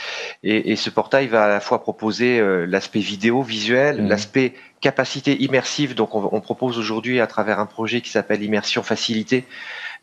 Et, 0.42 0.74
ce 0.74 0.88
portail 0.88 1.26
va 1.26 1.44
à 1.44 1.48
la 1.48 1.60
fois 1.60 1.82
proposer 1.82 2.40
euh, 2.40 2.64
l'aspect 2.64 3.00
vidéo, 3.00 3.42
visuel, 3.42 4.00
mmh. 4.00 4.08
l'aspect 4.08 4.54
capacité 4.80 5.36
immersive. 5.42 5.94
Donc, 5.94 6.14
on, 6.14 6.30
on 6.32 6.40
propose 6.40 6.78
aujourd'hui 6.78 7.20
à 7.20 7.26
travers 7.26 7.58
un 7.58 7.66
projet 7.66 8.00
qui 8.00 8.08
s'appelle 8.08 8.42
Immersion 8.42 8.82
Facilité 8.82 9.44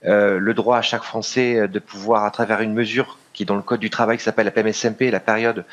euh, 0.05 0.39
le 0.39 0.53
droit 0.53 0.77
à 0.77 0.81
chaque 0.81 1.03
Français 1.03 1.67
de 1.67 1.79
pouvoir, 1.79 2.25
à 2.25 2.31
travers 2.31 2.61
une 2.61 2.73
mesure 2.73 3.17
qui 3.35 3.45
dans 3.45 3.55
le 3.55 3.61
code 3.61 3.81
du 3.81 3.89
travail 3.89 4.19
s'appelle 4.19 4.45
la 4.45 4.51
PMSMP, 4.51 5.11
la 5.11 5.19
période 5.19 5.59
euh, 5.59 5.63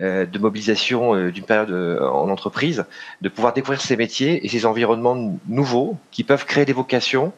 de 0.00 0.38
mobilisation 0.38 1.14
euh, 1.14 1.30
d'une 1.30 1.44
période 1.44 1.70
en 2.02 2.28
entreprise, 2.28 2.84
de 3.20 3.28
pouvoir 3.28 3.52
découvrir 3.52 3.80
ces 3.80 3.96
métiers 3.96 4.44
et 4.44 4.48
ces 4.48 4.66
environnements 4.66 5.38
nouveaux 5.48 5.96
qui 6.10 6.24
peuvent 6.24 6.46
créer 6.46 6.64
des 6.64 6.72
vocations 6.72 7.32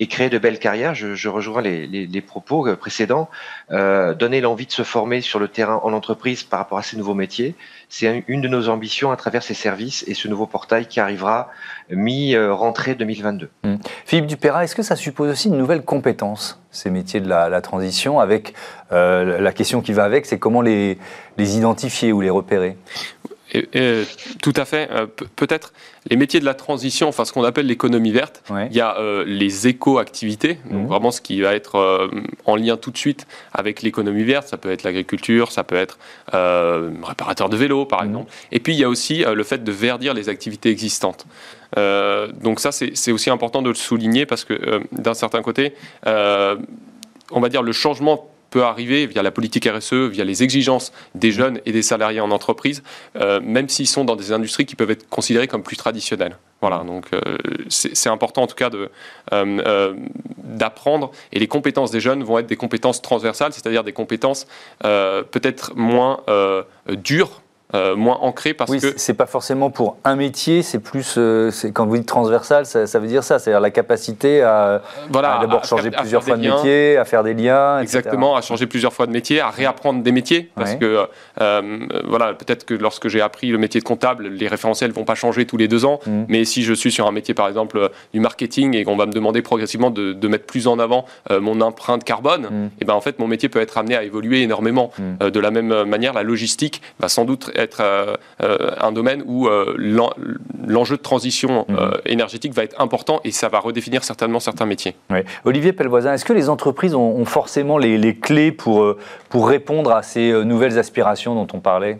et 0.00 0.06
créer 0.06 0.30
de 0.30 0.38
belles 0.38 0.58
carrières. 0.58 0.94
Je, 0.94 1.28
rejoins 1.28 1.62
les, 1.62 2.20
propos 2.20 2.74
précédents, 2.76 3.28
donner 3.70 4.40
l'envie 4.40 4.66
de 4.66 4.72
se 4.72 4.82
former 4.82 5.20
sur 5.20 5.38
le 5.38 5.48
terrain 5.48 5.80
en 5.82 5.92
entreprise 5.92 6.42
par 6.42 6.58
rapport 6.58 6.78
à 6.78 6.82
ces 6.82 6.96
nouveaux 6.96 7.14
métiers. 7.14 7.54
C'est 7.88 8.24
une 8.26 8.40
de 8.40 8.48
nos 8.48 8.68
ambitions 8.68 9.10
à 9.12 9.16
travers 9.16 9.42
ces 9.42 9.54
services 9.54 10.04
et 10.06 10.14
ce 10.14 10.28
nouveau 10.28 10.46
portail 10.46 10.86
qui 10.86 11.00
arrivera 11.00 11.50
mi-rentrée 11.90 12.94
2022. 12.94 13.50
Mmh. 13.62 13.74
Philippe 14.04 14.26
Dupéra, 14.26 14.64
est-ce 14.64 14.74
que 14.74 14.82
ça 14.82 14.96
suppose 14.96 15.30
aussi 15.30 15.48
une 15.48 15.56
nouvelle 15.56 15.82
compétence, 15.82 16.60
ces 16.70 16.90
métiers 16.90 17.20
de 17.20 17.28
la, 17.28 17.60
transition, 17.60 18.20
avec 18.20 18.54
euh, 18.92 19.40
la 19.40 19.52
question 19.52 19.80
qui 19.80 19.92
va 19.92 20.04
avec, 20.04 20.26
c'est 20.26 20.38
comment 20.38 20.60
les 20.60 20.98
identifier 21.38 22.07
ou 22.12 22.20
les 22.20 22.30
repérer 22.30 22.76
tout 24.42 24.52
à 24.56 24.64
fait. 24.64 24.88
Euh, 24.90 25.06
peut-être 25.36 25.72
les 26.10 26.16
métiers 26.16 26.40
de 26.40 26.44
la 26.44 26.54
transition, 26.54 27.08
enfin 27.08 27.24
ce 27.24 27.32
qu'on 27.32 27.44
appelle 27.44 27.66
l'économie 27.66 28.12
verte, 28.12 28.42
il 28.70 28.76
y 28.76 28.80
a 28.80 28.98
euh, 28.98 29.24
les 29.26 29.68
éco-activités, 29.68 30.58
donc 30.70 30.84
mmh. 30.84 30.86
vraiment 30.86 31.10
ce 31.10 31.20
qui 31.20 31.40
va 31.40 31.54
être 31.54 31.76
euh, 31.76 32.08
en 32.44 32.56
lien 32.56 32.76
tout 32.76 32.90
de 32.90 32.98
suite 32.98 33.26
avec 33.52 33.82
l'économie 33.82 34.24
verte. 34.24 34.48
Ça 34.48 34.56
peut 34.56 34.70
être 34.70 34.82
l'agriculture, 34.82 35.50
ça 35.50 35.64
peut 35.64 35.76
être 35.76 35.98
réparateur 36.32 37.48
de 37.48 37.56
vélo 37.56 37.86
par 37.86 38.02
mmh. 38.02 38.06
exemple. 38.06 38.32
Et 38.52 38.60
puis 38.60 38.74
il 38.74 38.78
y 38.78 38.84
a 38.84 38.88
aussi 38.88 39.24
le 39.24 39.44
fait 39.44 39.64
de 39.64 39.72
verdir 39.72 40.14
les 40.14 40.28
activités 40.28 40.70
existantes. 40.70 41.26
donc 41.76 42.60
ça 42.60 42.70
c'est 42.72 43.12
aussi 43.12 43.30
important 43.30 43.62
de 43.62 43.68
le 43.68 43.74
souligner 43.74 44.26
parce 44.26 44.44
que 44.44 44.82
d'un 44.92 45.14
certain 45.14 45.42
côté, 45.42 45.74
on 46.04 47.40
va 47.40 47.48
dire 47.48 47.62
le 47.62 47.72
changement 47.72 48.28
peut 48.50 48.64
arriver 48.64 49.06
via 49.06 49.22
la 49.22 49.30
politique 49.30 49.68
RSE, 49.68 49.92
via 49.92 50.24
les 50.24 50.42
exigences 50.42 50.92
des 51.14 51.30
jeunes 51.30 51.60
et 51.66 51.72
des 51.72 51.82
salariés 51.82 52.20
en 52.20 52.30
entreprise, 52.30 52.82
euh, 53.16 53.40
même 53.42 53.68
s'ils 53.68 53.86
sont 53.86 54.04
dans 54.04 54.16
des 54.16 54.32
industries 54.32 54.66
qui 54.66 54.76
peuvent 54.76 54.90
être 54.90 55.08
considérées 55.08 55.48
comme 55.48 55.62
plus 55.62 55.76
traditionnelles. 55.76 56.38
Voilà, 56.60 56.78
donc 56.78 57.06
euh, 57.12 57.20
c'est 57.68 58.08
important 58.08 58.42
en 58.42 58.46
tout 58.48 58.56
cas 58.56 58.70
euh, 59.32 59.94
d'apprendre. 60.42 61.12
Et 61.32 61.38
les 61.38 61.46
compétences 61.46 61.92
des 61.92 62.00
jeunes 62.00 62.24
vont 62.24 62.38
être 62.38 62.48
des 62.48 62.56
compétences 62.56 63.00
transversales, 63.00 63.52
c'est-à-dire 63.52 63.84
des 63.84 63.92
compétences 63.92 64.46
peut-être 64.80 65.76
moins 65.76 66.20
dures 66.88 67.42
euh, 67.74 67.96
moins 67.96 68.16
ancré 68.22 68.54
parce 68.54 68.70
oui, 68.70 68.80
que 68.80 68.94
c'est 68.96 69.12
pas 69.12 69.26
forcément 69.26 69.68
pour 69.68 69.98
un 70.02 70.16
métier, 70.16 70.62
c'est 70.62 70.78
plus 70.78 71.16
euh, 71.18 71.50
quand 71.74 71.84
vous 71.84 71.98
dites 71.98 72.06
transversal, 72.06 72.64
ça, 72.64 72.98
veut 72.98 73.06
dire 73.06 73.22
ça, 73.22 73.38
c'est-à-dire 73.38 73.60
la 73.60 73.70
capacité 73.70 74.40
à, 74.40 74.80
voilà, 75.10 75.36
d'abord 75.38 75.66
changer 75.66 75.90
plusieurs 75.90 76.24
fois 76.24 76.38
de 76.38 76.48
métier, 76.48 76.96
à 76.96 77.04
faire 77.04 77.22
des 77.22 77.34
liens, 77.34 77.78
exactement, 77.80 78.36
à 78.36 78.40
changer 78.40 78.66
plusieurs 78.66 78.94
fois 78.94 79.06
de 79.06 79.12
métier, 79.12 79.40
à 79.40 79.50
réapprendre 79.50 80.02
des 80.02 80.12
métiers 80.12 80.50
parce 80.54 80.76
que 80.76 81.08
euh, 81.42 81.86
voilà, 82.06 82.32
peut-être 82.32 82.64
que 82.64 82.72
lorsque 82.72 83.08
j'ai 83.08 83.20
appris 83.20 83.50
le 83.50 83.58
métier 83.58 83.82
de 83.82 83.84
comptable, 83.84 84.28
les 84.28 84.48
référentiels 84.48 84.92
vont 84.92 85.04
pas 85.04 85.14
changer 85.14 85.44
tous 85.44 85.58
les 85.58 85.68
deux 85.68 85.84
ans, 85.84 86.00
mmh. 86.06 86.22
mais 86.28 86.46
si 86.46 86.62
je 86.62 86.72
suis 86.72 86.90
sur 86.90 87.06
un 87.06 87.12
métier 87.12 87.34
par 87.34 87.48
exemple 87.48 87.90
du 88.14 88.20
marketing 88.20 88.76
et 88.76 88.84
qu'on 88.84 88.96
va 88.96 89.04
me 89.04 89.12
demander 89.12 89.42
progressivement 89.42 89.90
de, 89.90 90.14
de 90.14 90.28
mettre 90.28 90.46
plus 90.46 90.68
en 90.68 90.78
avant 90.78 91.04
mon 91.30 91.60
empreinte 91.60 92.02
carbone, 92.02 92.48
mmh. 92.50 92.70
et 92.80 92.86
ben 92.86 92.94
en 92.94 93.02
fait 93.02 93.18
mon 93.18 93.26
métier 93.26 93.50
peut 93.50 93.60
être 93.60 93.76
amené 93.76 93.94
à 93.94 94.04
évoluer 94.04 94.40
énormément. 94.40 94.90
Mmh. 94.98 95.28
de 95.28 95.40
la 95.40 95.50
même 95.50 95.84
manière, 95.84 96.14
la 96.14 96.22
logistique 96.22 96.80
va 96.98 97.10
sans 97.10 97.26
doute 97.26 97.52
être 97.58 97.80
euh, 97.80 98.14
euh, 98.42 98.70
un 98.80 98.92
domaine 98.92 99.22
où 99.26 99.48
euh, 99.48 99.74
l'enjeu 100.66 100.96
de 100.96 101.02
transition 101.02 101.66
mhm. 101.68 101.92
énergétique 102.06 102.54
va 102.54 102.64
être 102.64 102.80
important 102.80 103.20
et 103.24 103.32
ça 103.32 103.48
va 103.48 103.58
redéfinir 103.58 104.04
certainement 104.04 104.40
certains 104.40 104.66
métiers. 104.66 104.96
Olivier 105.44 105.72
Pellevoisin, 105.72 106.14
est-ce 106.14 106.24
que 106.24 106.32
les 106.32 106.48
entreprises 106.48 106.94
ont, 106.94 107.24
forcément 107.24 107.78
les, 107.78 108.16
clés 108.16 108.52
pour, 108.52 108.96
pour 109.28 109.48
répondre 109.48 109.92
à 109.92 110.02
ces 110.02 110.32
nouvelles 110.44 110.78
aspirations 110.78 111.34
dont 111.34 111.48
on 111.52 111.60
parlait? 111.60 111.98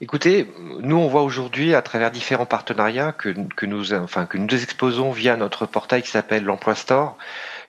Écoutez, 0.00 0.52
nous 0.80 0.96
on 0.96 1.08
voit 1.08 1.22
aujourd'hui 1.22 1.74
à 1.74 1.82
travers 1.82 2.10
différents 2.10 2.46
partenariats 2.46 3.12
que, 3.12 3.34
que, 3.56 3.64
nous, 3.64 3.94
enfin, 3.94 4.26
que 4.26 4.36
nous 4.36 4.54
exposons 4.54 5.12
via 5.12 5.36
notre 5.36 5.66
portail 5.66 6.02
qui 6.02 6.10
s'appelle 6.10 6.44
l'Emploi 6.44 6.74
Store, 6.74 7.16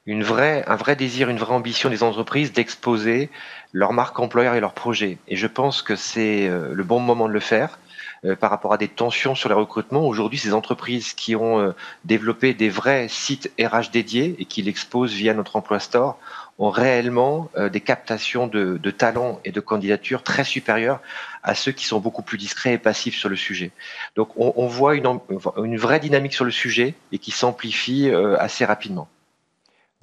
une 0.05 0.23
vraie, 0.23 0.63
un 0.67 0.75
vrai 0.75 0.95
désir, 0.95 1.29
une 1.29 1.37
vraie 1.37 1.53
ambition 1.53 1.89
des 1.89 2.03
entreprises 2.03 2.53
d'exposer 2.53 3.29
leur 3.73 3.91
marque 3.91 4.19
employeur 4.19 4.53
et 4.53 4.59
leurs 4.59 4.73
projets. 4.73 5.17
Et 5.27 5.35
je 5.35 5.47
pense 5.47 5.81
que 5.81 5.95
c'est 5.95 6.47
euh, 6.47 6.73
le 6.73 6.83
bon 6.83 6.99
moment 6.99 7.27
de 7.27 7.33
le 7.33 7.39
faire 7.39 7.79
euh, 8.23 8.35
par 8.35 8.51
rapport 8.51 8.71
à 8.71 8.77
des 8.77 8.87
tensions 8.87 9.33
sur 9.33 9.49
les 9.49 9.55
recrutements. 9.55 10.07
Aujourd'hui, 10.07 10.37
ces 10.37 10.53
entreprises 10.53 11.13
qui 11.13 11.35
ont 11.35 11.59
euh, 11.59 11.71
développé 12.05 12.53
des 12.53 12.69
vrais 12.69 13.07
sites 13.09 13.51
RH 13.59 13.89
dédiés 13.91 14.35
et 14.37 14.45
qui 14.45 14.61
l'exposent 14.61 15.13
via 15.13 15.33
notre 15.33 15.55
emploi 15.55 15.79
store 15.79 16.19
ont 16.57 16.69
réellement 16.69 17.51
des 17.69 17.81
captations 17.81 18.47
de, 18.47 18.77
talents 18.89 19.41
et 19.43 19.51
de 19.51 19.59
candidatures 19.59 20.23
très 20.23 20.45
supérieures 20.45 21.01
à 21.43 21.53
ceux 21.53 21.73
qui 21.73 21.83
sont 21.83 21.99
beaucoup 21.99 22.21
plus 22.21 22.37
discrets 22.37 22.71
et 22.71 22.77
passifs 22.77 23.17
sur 23.17 23.27
le 23.27 23.35
sujet. 23.35 23.71
Donc 24.15 24.29
on, 24.37 24.65
voit 24.65 24.95
une, 24.95 25.77
vraie 25.77 25.99
dynamique 25.99 26.33
sur 26.33 26.45
le 26.45 26.51
sujet 26.51 26.93
et 27.11 27.17
qui 27.17 27.31
s'amplifie 27.31 28.09
assez 28.39 28.63
rapidement. 28.63 29.09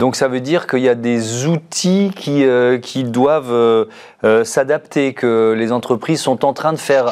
Donc 0.02 0.16
ça 0.16 0.26
veut 0.26 0.40
dire 0.40 0.66
qu'il 0.66 0.80
y 0.80 0.88
a 0.88 0.96
des 0.96 1.46
outils 1.46 2.10
qui, 2.16 2.42
euh, 2.42 2.80
qui 2.80 3.04
doivent 3.04 3.52
euh, 3.52 3.84
euh, 4.24 4.42
s'adapter, 4.42 5.14
que 5.14 5.54
les 5.56 5.70
entreprises 5.70 6.20
sont 6.20 6.44
en 6.44 6.52
train 6.52 6.72
de 6.72 6.76
faire, 6.76 7.04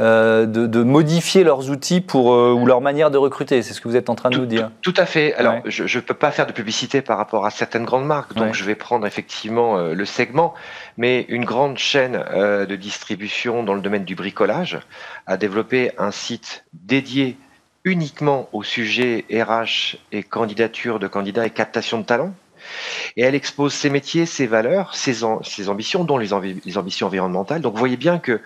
de, 0.00 0.44
de, 0.44 0.82
modifier 0.82 1.44
leurs 1.44 1.70
outils 1.70 2.00
pour, 2.00 2.26
ou 2.26 2.66
leur 2.66 2.80
manière 2.80 3.12
de 3.12 3.18
recruter. 3.18 3.62
C'est 3.62 3.72
ce 3.72 3.80
que 3.80 3.86
vous 3.86 3.94
êtes 3.94 4.10
en 4.10 4.16
train 4.16 4.30
de 4.30 4.36
nous 4.36 4.46
dire. 4.46 4.72
Tout, 4.82 4.94
à 4.96 5.06
fait. 5.06 5.32
Alors 5.34 5.60
je 5.66 5.84
ne 5.84 6.02
peux 6.02 6.12
pas 6.12 6.32
faire 6.32 6.48
de 6.48 6.52
publicité 6.52 7.02
par 7.02 7.18
rapport 7.18 7.46
à 7.46 7.50
certaines 7.50 7.84
grandes 7.84 8.06
marques, 8.06 8.34
donc 8.34 8.52
je 8.52 8.64
vais 8.64 8.74
prendre 8.74 9.06
effectivement 9.06 9.78
le 9.78 10.04
segment, 10.04 10.54
mais 10.96 11.24
une 11.28 11.44
grande 11.44 11.78
chaîne 11.78 12.24
de 12.34 12.74
distribution 12.74 13.62
dans 13.62 13.74
le 13.74 13.80
domaine 13.80 14.04
du 14.04 14.16
bricolage 14.16 14.80
a 15.28 15.36
développé 15.36 15.92
un 15.98 16.10
site 16.10 16.64
dédié 16.72 17.38
uniquement 17.84 18.48
au 18.52 18.62
sujet 18.62 19.24
RH 19.30 19.96
et 20.12 20.22
candidature 20.22 20.98
de 20.98 21.06
candidats 21.06 21.46
et 21.46 21.50
captation 21.50 21.98
de 21.98 22.04
talents. 22.04 22.34
Et 23.16 23.22
elle 23.22 23.34
expose 23.34 23.72
ses 23.72 23.88
métiers, 23.88 24.26
ses 24.26 24.46
valeurs, 24.46 24.94
ses, 24.94 25.24
ambitions, 25.24 26.04
dont 26.04 26.18
les, 26.18 26.32
ambitions 26.32 27.06
environnementales. 27.06 27.60
Donc 27.60 27.74
vous 27.74 27.78
voyez 27.78 27.96
bien 27.96 28.18
que 28.18 28.40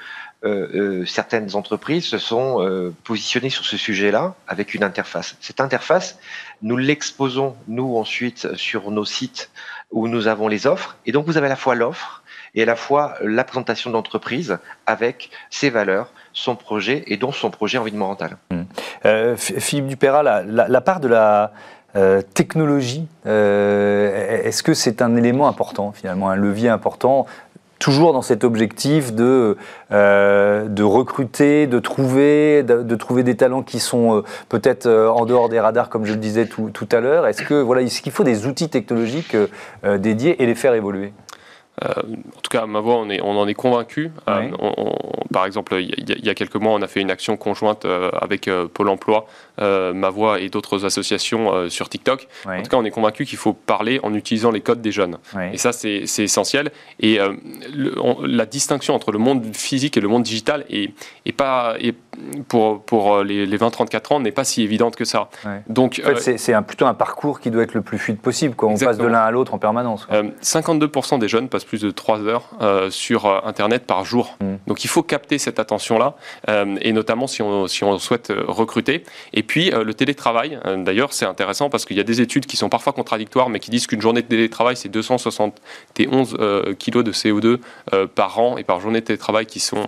euh, 0.45 1.03
euh, 1.03 1.07
certaines 1.07 1.55
entreprises 1.55 2.05
se 2.05 2.19
sont 2.19 2.61
euh, 2.63 2.93
positionnées 3.05 3.51
sur 3.51 3.65
ce 3.65 3.77
sujet-là 3.77 4.35
avec 4.49 4.75
une 4.75 4.83
interface. 4.83 5.37
Cette 5.41 5.61
interface, 5.61 6.19
nous 6.63 6.77
l'exposons, 6.77 7.57
nous, 7.69 7.97
ensuite, 7.97 8.55
sur 8.57 8.91
nos 8.91 9.05
sites 9.05 9.51
où 9.93 10.09
nous 10.09 10.27
avons 10.27 10.49
les 10.49 10.67
offres. 10.67 10.97
Et 11.07 11.13
donc 11.13 11.27
vous 11.27 11.37
avez 11.37 11.47
à 11.47 11.51
la 11.51 11.57
fois 11.57 11.75
l'offre 11.75 12.23
et 12.55 12.63
à 12.63 12.67
la 12.67 12.77
fois 12.77 13.15
la 13.23 13.45
présentation 13.45 13.91
d'entreprise 13.91 14.59
avec 14.87 15.31
ses 15.51 15.71
valeurs, 15.71 16.13
son 16.33 16.57
projet 16.57 17.05
et 17.07 17.17
dont 17.17 17.33
son 17.33 17.51
projet 17.51 17.79
environnemental. 17.79 18.37
Mmh. 18.51 18.63
Euh, 19.05 19.37
Philippe 19.37 19.87
Dupéra, 19.87 20.23
la, 20.23 20.81
part 20.81 21.01
de 21.01 21.09
la 21.09 21.53
euh, 21.97 22.23
technologie, 22.35 23.07
euh, 23.27 24.43
est-ce 24.45 24.63
que 24.63 24.75
c'est 24.75 25.03
un 25.03 25.17
élément 25.17 25.49
important 25.49 25.93
finalement, 25.93 26.31
un 26.31 26.37
levier 26.37 26.69
important 26.69 27.27
toujours 27.79 28.13
dans 28.13 28.23
cet 28.23 28.45
objectif 28.45 29.13
de, 29.13 29.57
de 29.91 30.83
recruter, 30.85 31.67
de 31.67 31.81
trouver, 31.81 32.63
de, 32.63 32.95
trouver 32.95 33.25
des 33.25 33.35
talents 33.35 33.65
qui 33.65 33.81
sont 33.81 34.23
peut-être 34.49 34.89
en 34.89 35.27
dehors 35.27 35.49
des 35.49 35.59
radars, 35.59 35.89
comme 35.89 36.05
je 36.05 36.13
le 36.13 36.21
disais 36.21 36.47
tout, 36.47 36.71
tout 36.73 36.87
à 36.93 37.01
l'heure? 37.01 37.27
Est-ce 37.27 37.43
que 37.43 37.55
voilà, 37.55 37.83
est-ce 37.83 38.01
qu'il 38.01 38.13
faut 38.13 38.23
des 38.23 38.47
outils 38.47 38.69
technologiques 38.69 39.37
dédiés 39.99 40.41
et 40.41 40.47
les 40.47 40.55
faire 40.55 40.75
évoluer? 40.75 41.13
euh, 41.13 41.22
en 41.83 42.41
tout 42.41 42.51
cas, 42.51 42.63
à 42.63 42.67
ma 42.67 42.81
voix, 42.81 42.97
on, 42.97 43.11
est, 43.11 43.21
on 43.21 43.39
en 43.39 43.49
est 43.49 43.55
convaincu. 43.55 44.11
Euh, 44.29 44.51
par 45.33 45.47
exemple, 45.47 45.75
il 45.81 46.25
y, 46.25 46.31
a 46.31 46.35
quelques 46.35 46.57
mois, 46.57 46.73
on 46.73 46.83
a 46.83 46.87
fait 46.87 47.01
une 47.01 47.11
action 47.11 47.37
conjointe 47.37 47.85
euh, 47.85 48.11
avec 48.21 48.49
Pôle 48.75 48.89
Emploi, 48.89 49.27
ma 49.59 50.11
voix 50.11 50.41
et 50.41 50.49
d'autres 50.49 50.85
associations 50.85 51.69
sur 51.69 51.89
TikTok. 51.89 52.29
En 52.47 52.63
tout 52.63 52.69
cas, 52.69 52.77
on 52.77 52.85
est 52.85 52.91
convaincu 52.91 53.25
qu'il 53.25 53.39
faut 53.39 53.53
parler 53.53 54.01
en 54.03 54.15
utilisant 54.15 54.51
les 54.51 54.61
codes 54.61 54.83
des 54.83 54.93
jeunes. 54.93 55.19
Et 55.53 55.59
ça, 55.59 55.73
c'est 55.73 56.05
essentiel. 56.19 56.71
Et 57.01 57.19
la 58.23 58.47
distinction 58.47 58.95
entre 58.95 59.13
le 59.13 59.19
monde 59.19 59.55
physique 59.55 59.97
et 59.97 60.01
le 60.01 60.09
monde 60.09 60.23
digital 60.23 60.65
est, 60.71 61.33
pas, 61.33 61.77
pour, 62.49 62.83
pour 62.83 63.23
les, 63.23 63.47
20-34 63.47 64.15
ans 64.15 64.21
n'est 64.21 64.33
pas 64.33 64.45
si 64.45 64.63
évidente 64.63 64.97
que 64.97 65.05
ça. 65.05 65.29
Donc, 65.69 66.01
en 66.05 66.15
fait, 66.15 66.39
c'est 66.39 66.61
plutôt 66.63 66.87
un 66.87 66.95
parcours 66.95 67.41
qui 67.41 67.51
doit 67.51 67.63
être 67.63 67.75
le 67.75 67.83
plus 67.83 67.99
fluide 67.99 68.19
possible. 68.19 68.55
Quoi. 68.55 68.69
On 68.69 68.79
passe 68.79 68.99
de 68.99 69.07
l'un 69.07 69.21
à 69.21 69.31
l'autre 69.31 69.55
en 69.55 69.59
permanence. 69.59 70.07
52% 70.43 71.19
des 71.19 71.29
jeunes 71.29 71.49
passent 71.49 71.65
plus 71.65 71.81
de 71.81 71.91
3 71.91 72.21
heures 72.21 72.51
euh, 72.61 72.91
sur 72.91 73.27
euh, 73.27 73.41
Internet 73.45 73.87
par 73.87 74.05
jour. 74.05 74.37
Mm. 74.41 74.55
Donc 74.67 74.85
il 74.85 74.89
faut 74.89 75.03
capter 75.03 75.39
cette 75.39 75.59
attention-là, 75.59 76.15
euh, 76.49 76.77
et 76.81 76.93
notamment 76.93 77.27
si 77.27 77.43
on, 77.43 77.67
si 77.67 77.85
on 77.85 77.99
souhaite 77.99 78.33
recruter. 78.47 79.05
Et 79.33 79.43
puis 79.43 79.71
le 79.71 79.95
télétravail, 79.95 80.59
d'ailleurs, 80.79 81.13
c'est 81.13 81.25
intéressant 81.25 81.71
parce 81.71 81.85
qu'il 81.85 81.97
y 81.97 82.01
a 82.01 82.05
des 82.05 82.21
études 82.21 82.47
qui 82.47 82.57
sont 82.57 82.69
parfois 82.69 82.93
contradictoires, 82.93 83.49
mais 83.49 83.61
qui 83.61 83.71
disent 83.71 83.87
qu'une 83.87 84.01
journée 84.01 84.23
de 84.23 84.27
télétravail, 84.27 84.77
c'est 84.77 84.89
271 84.89 86.37
kilos 86.79 87.05
de 87.05 87.13
CO2 87.13 87.59
par 88.15 88.39
an 88.39 88.59
et 88.59 88.65
par 88.65 88.81
journée 88.81 89.01
de 89.01 89.07
télétravail 89.07 89.47
qui 89.47 89.61
sont, 89.61 89.87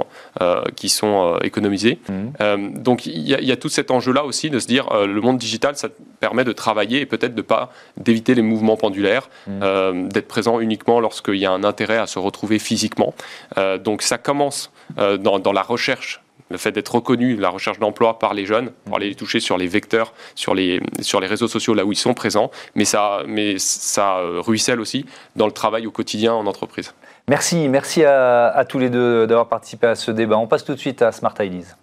qui 0.77 0.89
sont 0.89 1.39
économisés. 1.43 1.99
Mm. 2.14 2.79
donc 2.79 3.07
il 3.07 3.29
y, 3.29 3.53
a, 3.53 3.57
tout 3.57 3.68
cet 3.68 3.90
enjeu-là 3.90 4.24
aussi 4.24 4.50
de 4.50 4.59
se 4.59 4.66
dire 4.66 4.88
le 4.92 5.20
monde 5.20 5.38
digital, 5.38 5.77
ça 5.77 5.88
permet 6.20 6.44
de 6.44 6.53
travailler 6.53 7.00
et 7.00 7.07
peut-être 7.07 7.35
de 7.35 7.42
pas 7.42 7.70
d'éviter 7.96 8.35
les 8.35 8.42
mouvements 8.42 8.77
pendulaires, 8.77 9.29
mm. 9.46 10.09
d'être 10.09 10.29
présent 10.29 10.61
uniquement 10.61 11.00
lorsqu'il 11.00 11.37
y 11.37 11.46
a 11.46 11.53
un 11.53 11.64
intérêt 11.64 11.98
à 11.98 12.07
se 12.07 12.18
retrouver 12.18 12.59
physiquement. 12.59 13.14
Euh, 13.59 13.79
donc 13.79 14.03
ça 14.03 14.18
commence 14.18 14.72
euh, 14.98 15.16
dans, 15.16 15.53
la 15.53 15.62
recherche 15.62 16.20
le 16.50 16.59
fait 16.59 16.72
d'être 16.72 16.94
reconnu, 16.94 17.37
la 17.37 17.48
recherche 17.48 17.79
d'emploi 17.79 18.18
par 18.18 18.35
les 18.35 18.44
jeunes, 18.44 18.70
pour 18.85 18.96
aller 18.96 19.09
les 19.09 19.14
toucher 19.14 19.40
sur 19.40 19.57
les 19.57 19.66
vecteurs, 19.66 20.12
sur 20.35 20.55
les, 20.55 20.81
sur 21.00 21.20
les 21.20 21.27
réseaux 21.27 21.48
sociaux 21.48 21.74
là 21.74 21.85
où 21.85 21.92
ils 21.92 21.96
sont 21.96 22.14
présents, 22.14 22.50
mais 22.74 22.85
ça, 22.85 23.22
mais 23.27 23.59
ça 23.59 24.18
euh, 24.18 24.40
ruisselle 24.40 24.81
aussi 24.81 25.07
dans 25.37 25.46
le 25.46 25.53
travail 25.53 25.87
au 25.87 25.90
quotidien 25.90 26.35
en 26.35 26.46
entreprise. 26.46 26.94
Merci, 27.29 27.68
merci 27.68 28.05
à, 28.05 28.48
à 28.48 28.64
tous 28.66 28.79
les 28.79 28.90
deux 28.90 29.27
d'avoir 29.27 29.48
participé 29.48 29.87
à 29.87 29.94
ce 29.94 30.11
débat. 30.11 30.37
On 30.37 30.46
passe 30.46 30.64
tout 30.64 30.74
de 30.74 30.81
suite 30.81 31.00
à 31.00 31.12
Smart 31.12 31.35
Ideas. 31.40 31.77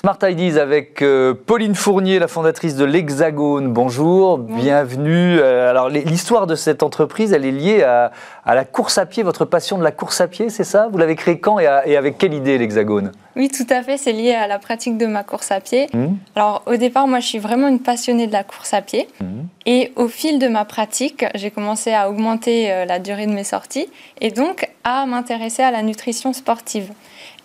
Smart 0.00 0.16
Ideas 0.22 0.58
avec 0.58 1.02
euh, 1.02 1.34
Pauline 1.34 1.74
Fournier, 1.74 2.18
la 2.18 2.26
fondatrice 2.26 2.74
de 2.74 2.86
l'Hexagone. 2.86 3.70
Bonjour, 3.70 4.38
bienvenue. 4.38 5.38
Euh, 5.38 5.68
alors 5.68 5.90
l'histoire 5.90 6.46
de 6.46 6.54
cette 6.54 6.82
entreprise, 6.82 7.34
elle 7.34 7.44
est 7.44 7.50
liée 7.50 7.82
à, 7.82 8.10
la 8.46 8.64
course 8.64 8.96
à 8.96 9.04
pied, 9.04 9.22
votre 9.22 9.44
passion 9.44 9.76
de 9.76 9.82
la 9.82 9.90
course 9.90 10.22
à 10.22 10.26
pied, 10.26 10.48
c'est 10.48 10.64
ça? 10.64 10.88
Vous 10.90 10.96
l'avez 10.96 11.16
créée 11.16 11.38
quand 11.38 11.58
et, 11.58 11.66
avec 11.66 12.16
quelle 12.16 12.32
idée 12.32 12.56
l'Hexagone? 12.56 13.12
Oui, 13.36 13.50
tout 13.50 13.66
à 13.68 13.82
fait, 13.82 13.98
c'est 13.98 14.14
lié 14.14 14.32
à 14.32 14.46
la 14.46 14.58
pratique 14.58 14.96
de 14.96 15.04
ma 15.04 15.22
course 15.22 15.50
à 15.50 15.60
pied. 15.60 15.88
Mmh. 15.92 16.06
Alors 16.34 16.62
au 16.64 16.76
départ, 16.76 17.06
moi 17.06 17.20
je 17.20 17.26
suis 17.26 17.38
vraiment 17.38 17.68
une 17.68 17.80
passionnée 17.80 18.26
de 18.26 18.32
la 18.32 18.42
course 18.42 18.72
à 18.72 18.80
pied. 18.80 19.06
Mmh. 19.20 19.24
Et 19.66 19.92
au 19.96 20.08
fil 20.08 20.38
de 20.38 20.48
ma 20.48 20.64
pratique, 20.64 21.26
j'ai 21.34 21.50
commencé 21.50 21.92
à 21.92 22.08
augmenter 22.08 22.72
euh, 22.72 22.86
la 22.86 23.00
durée 23.00 23.26
de 23.26 23.32
mes 23.32 23.44
sorties 23.44 23.88
et 24.22 24.30
donc 24.30 24.66
à 24.82 25.04
m'intéresser 25.04 25.62
à 25.62 25.70
la 25.70 25.82
nutrition 25.82 26.32
sportive. 26.32 26.90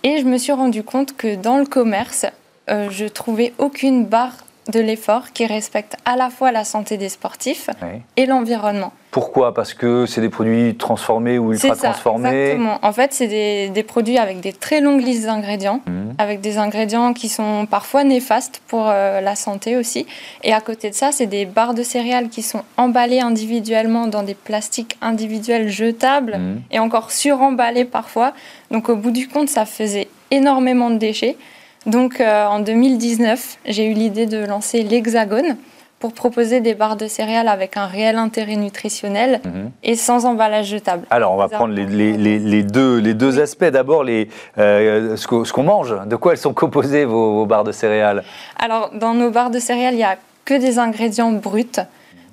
Et 0.04 0.20
je 0.20 0.24
me 0.24 0.38
suis 0.38 0.54
rendu 0.54 0.84
compte 0.84 1.18
que 1.18 1.36
dans 1.36 1.58
le 1.58 1.66
commerce, 1.66 2.28
euh, 2.70 2.90
je 2.90 3.06
trouvais 3.06 3.54
aucune 3.58 4.06
barre 4.06 4.46
de 4.72 4.80
l'effort 4.80 5.32
qui 5.32 5.46
respecte 5.46 5.96
à 6.06 6.16
la 6.16 6.30
fois 6.30 6.52
la 6.52 6.64
santé 6.64 6.98
des 6.98 7.10
sportifs 7.10 7.70
et 8.18 8.26
l'environnement. 8.26 8.92
Pourquoi? 9.12 9.54
Parce 9.54 9.74
que 9.74 10.06
c'est 10.06 10.22
des 10.22 10.30
produits 10.30 10.76
transformés 10.76 11.38
ou 11.38 11.54
ultra 11.54 11.76
transformés 11.76 12.30
Exactement. 12.30 12.80
En 12.82 12.92
fait, 12.92 13.14
c'est 13.14 13.28
des, 13.70 13.84
produits 13.84 14.18
avec 14.18 14.42
des 14.42 14.52
très 14.52 14.82
longues 14.82 15.02
listes 15.02 15.26
d'ingrédients, 15.26 15.82
mmh. 15.86 16.16
avec 16.18 16.42
des 16.42 16.58
ingrédients 16.58 17.14
qui 17.14 17.30
sont 17.30 17.66
parfois 17.70 18.04
néfastes 18.04 18.62
pour 18.68 18.88
euh, 18.88 19.22
la 19.22 19.36
santé 19.36 19.78
aussi. 19.78 20.06
Et 20.44 20.52
à 20.52 20.60
côté 20.60 20.90
de 20.90 20.96
ça, 20.96 21.12
c'est 21.12 21.28
des 21.28 21.46
barres 21.46 21.76
de 21.76 21.84
céréales 21.84 22.30
qui 22.30 22.42
sont 22.42 22.64
emballées 22.76 23.22
individuellement 23.22 24.08
dans 24.08 24.24
des 24.24 24.36
plastiques 24.36 24.98
individuels 25.02 25.70
jetables 25.70 26.38
mmh. 26.38 26.62
et 26.72 26.80
encore 26.80 27.12
suremballés 27.12 27.86
parfois. 27.86 28.34
Donc 28.72 28.90
au 28.90 28.96
bout 28.96 29.12
du 29.12 29.28
compte, 29.30 29.48
ça 29.48 29.66
faisait 29.66 30.10
énormément 30.32 30.90
de 30.90 30.98
déchets. 30.98 31.38
Donc 31.86 32.20
euh, 32.20 32.46
en 32.48 32.60
2019, 32.60 33.58
j'ai 33.66 33.86
eu 33.86 33.94
l'idée 33.94 34.26
de 34.26 34.44
lancer 34.44 34.84
l'Hexagone 34.84 35.58
pour 36.00 36.14
proposer 36.14 36.60
des 36.60 36.76
barres 36.76 36.98
de 36.98 37.08
céréales 37.08 37.48
avec 37.48 37.78
un 37.78 37.86
réel 37.86 38.18
intérêt 38.18 38.58
nutritionnel 38.58 39.40
mhm. 39.44 39.72
et 39.84 39.96
sans 39.96 40.26
emballage 40.26 40.68
jetable. 40.68 41.06
Alors 41.10 41.32
on 41.32 41.38
va 41.38 41.48
prendre 41.48 41.74
les, 41.74 42.64
deux, 42.64 42.98
les 42.98 43.14
deux 43.14 43.40
aspects. 43.40 43.66
D'abord 43.66 44.04
euh, 44.08 45.16
ce 45.16 45.52
qu'on 45.54 45.64
mange. 45.64 45.96
De 46.06 46.16
quoi 46.16 46.34
elles 46.34 46.38
sont 46.38 46.54
composées 46.54 47.06
vos, 47.06 47.46
barres 47.46 47.64
de 47.64 47.72
céréales? 47.72 48.24
Alors 48.60 48.92
dans 48.94 49.14
nos 49.14 49.32
barres 49.32 49.52
de 49.52 49.60
céréales, 49.60 49.94
il 49.94 49.98
n'y 49.98 50.04
a 50.04 50.18
que 50.44 50.54
des 50.54 50.80
ingrédients 50.80 51.32
bruts. 51.32 51.80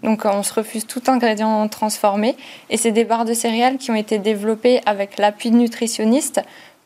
Donc 0.03 0.25
on 0.25 0.43
se 0.43 0.53
refuse 0.53 0.87
tout 0.87 1.03
ingrédient 1.07 1.69
transformé. 1.69 2.37
Et 2.69 2.77
c'est 2.77 2.91
des 2.91 3.05
barres 3.05 3.25
de 3.25 3.35
céréales 3.35 3.77
qui 3.77 3.91
ont 3.91 3.95
été 3.95 4.19
développées 4.19 4.81
avec 4.87 5.19
l'appui 5.19 5.51
de 5.51 5.57
nutritionnistes 5.57 6.41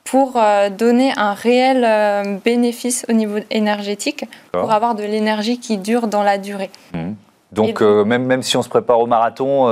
pour 0.06 0.36
euh, 0.36 0.70
donner 0.70 1.12
un 1.16 1.34
réel 1.34 1.84
euh, 1.84 2.38
bénéfice 2.44 3.04
au 3.08 3.12
niveau 3.12 3.38
énergétique, 3.50 4.24
pour 4.52 4.72
avoir 4.72 4.94
de 4.94 5.02
l'énergie 5.02 5.58
qui 5.58 5.78
dure 5.78 6.08
dans 6.08 6.22
la 6.22 6.38
durée. 6.38 6.70
Mmh. 6.94 7.12
Donc 7.52 7.80
même, 7.80 8.24
même 8.24 8.42
si 8.42 8.56
on 8.56 8.62
se 8.62 8.68
prépare 8.68 8.98
au 8.98 9.06
marathon, 9.06 9.68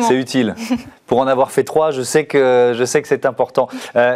c'est 0.00 0.14
utile. 0.14 0.54
Pour 1.06 1.20
en 1.20 1.26
avoir 1.26 1.50
fait 1.50 1.62
trois, 1.62 1.92
je 1.92 2.02
sais 2.02 2.26
que, 2.26 2.72
je 2.74 2.84
sais 2.84 3.00
que 3.00 3.08
c'est 3.08 3.26
important. 3.26 3.68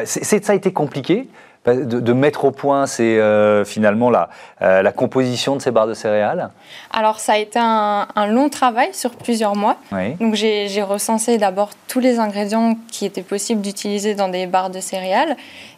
c'est, 0.05 0.45
ça 0.45 0.53
a 0.53 0.57
été 0.57 0.73
compliqué 0.73 1.29
de, 1.67 2.13
mettre 2.13 2.45
au 2.45 2.51
point 2.51 2.87
c'est 2.87 3.19
euh, 3.19 3.65
finalement 3.65 4.11
la, 4.11 4.31
euh, 4.63 4.83
la, 4.83 4.93
composition 4.93 5.57
de 5.57 5.63
ces 5.63 5.71
barres 5.71 5.87
de 5.87 5.95
céréales. 5.95 6.51
Alors 6.93 7.21
ça 7.21 7.35
a 7.35 7.39
été 7.39 7.59
un, 7.59 8.07
long 8.29 8.49
travail 8.49 8.89
sur 8.93 9.11
plusieurs 9.11 9.57
mois. 9.57 9.77
Donc 10.21 10.35
j'ai 10.35 10.83
recensé 10.83 11.39
d'abord 11.39 11.71
tous 11.87 12.01
les 12.01 12.19
ingrédients 12.19 12.77
qui 12.91 13.05
étaient 13.07 13.23
possibles 13.23 13.61
d'utiliser 13.61 14.15
dans 14.15 14.29
des 14.29 14.47
barres 14.47 14.71
de 14.71 14.81
céréales. 14.81 15.37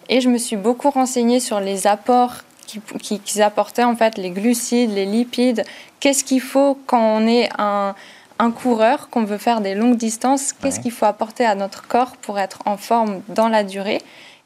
Et 0.08 0.20
je 0.20 0.28
me 0.28 0.38
suis 0.38 0.56
beaucoup 0.56 0.90
renseignée 0.90 1.40
sur 1.40 1.60
les 1.60 1.86
apports 1.86 2.34
qu'ils 2.66 3.20
qui, 3.20 3.42
apportaient 3.42 3.84
en 3.84 3.96
fait 3.96 4.16
les 4.16 4.30
glucides, 4.30 4.92
les 4.94 5.06
lipides. 5.06 5.64
Qu'est-ce 5.98 6.24
qu'il 6.24 6.40
faut 6.40 6.78
quand 6.86 7.00
on 7.00 7.26
est 7.26 7.48
un, 7.58 7.94
un 8.38 8.50
coureur, 8.50 9.08
qu'on 9.10 9.24
veut 9.24 9.38
faire 9.38 9.60
des 9.60 9.74
longues 9.74 9.96
distances? 9.96 10.52
Qu'est-ce 10.52 10.80
qu'il 10.80 10.92
faut 10.92 11.06
apporter 11.06 11.44
à 11.44 11.54
notre 11.54 11.86
corps 11.86 12.16
pour 12.22 12.38
être 12.38 12.60
en 12.64 12.76
forme 12.76 13.20
dans 13.28 13.48
la 13.48 13.64
durée? 13.64 14.00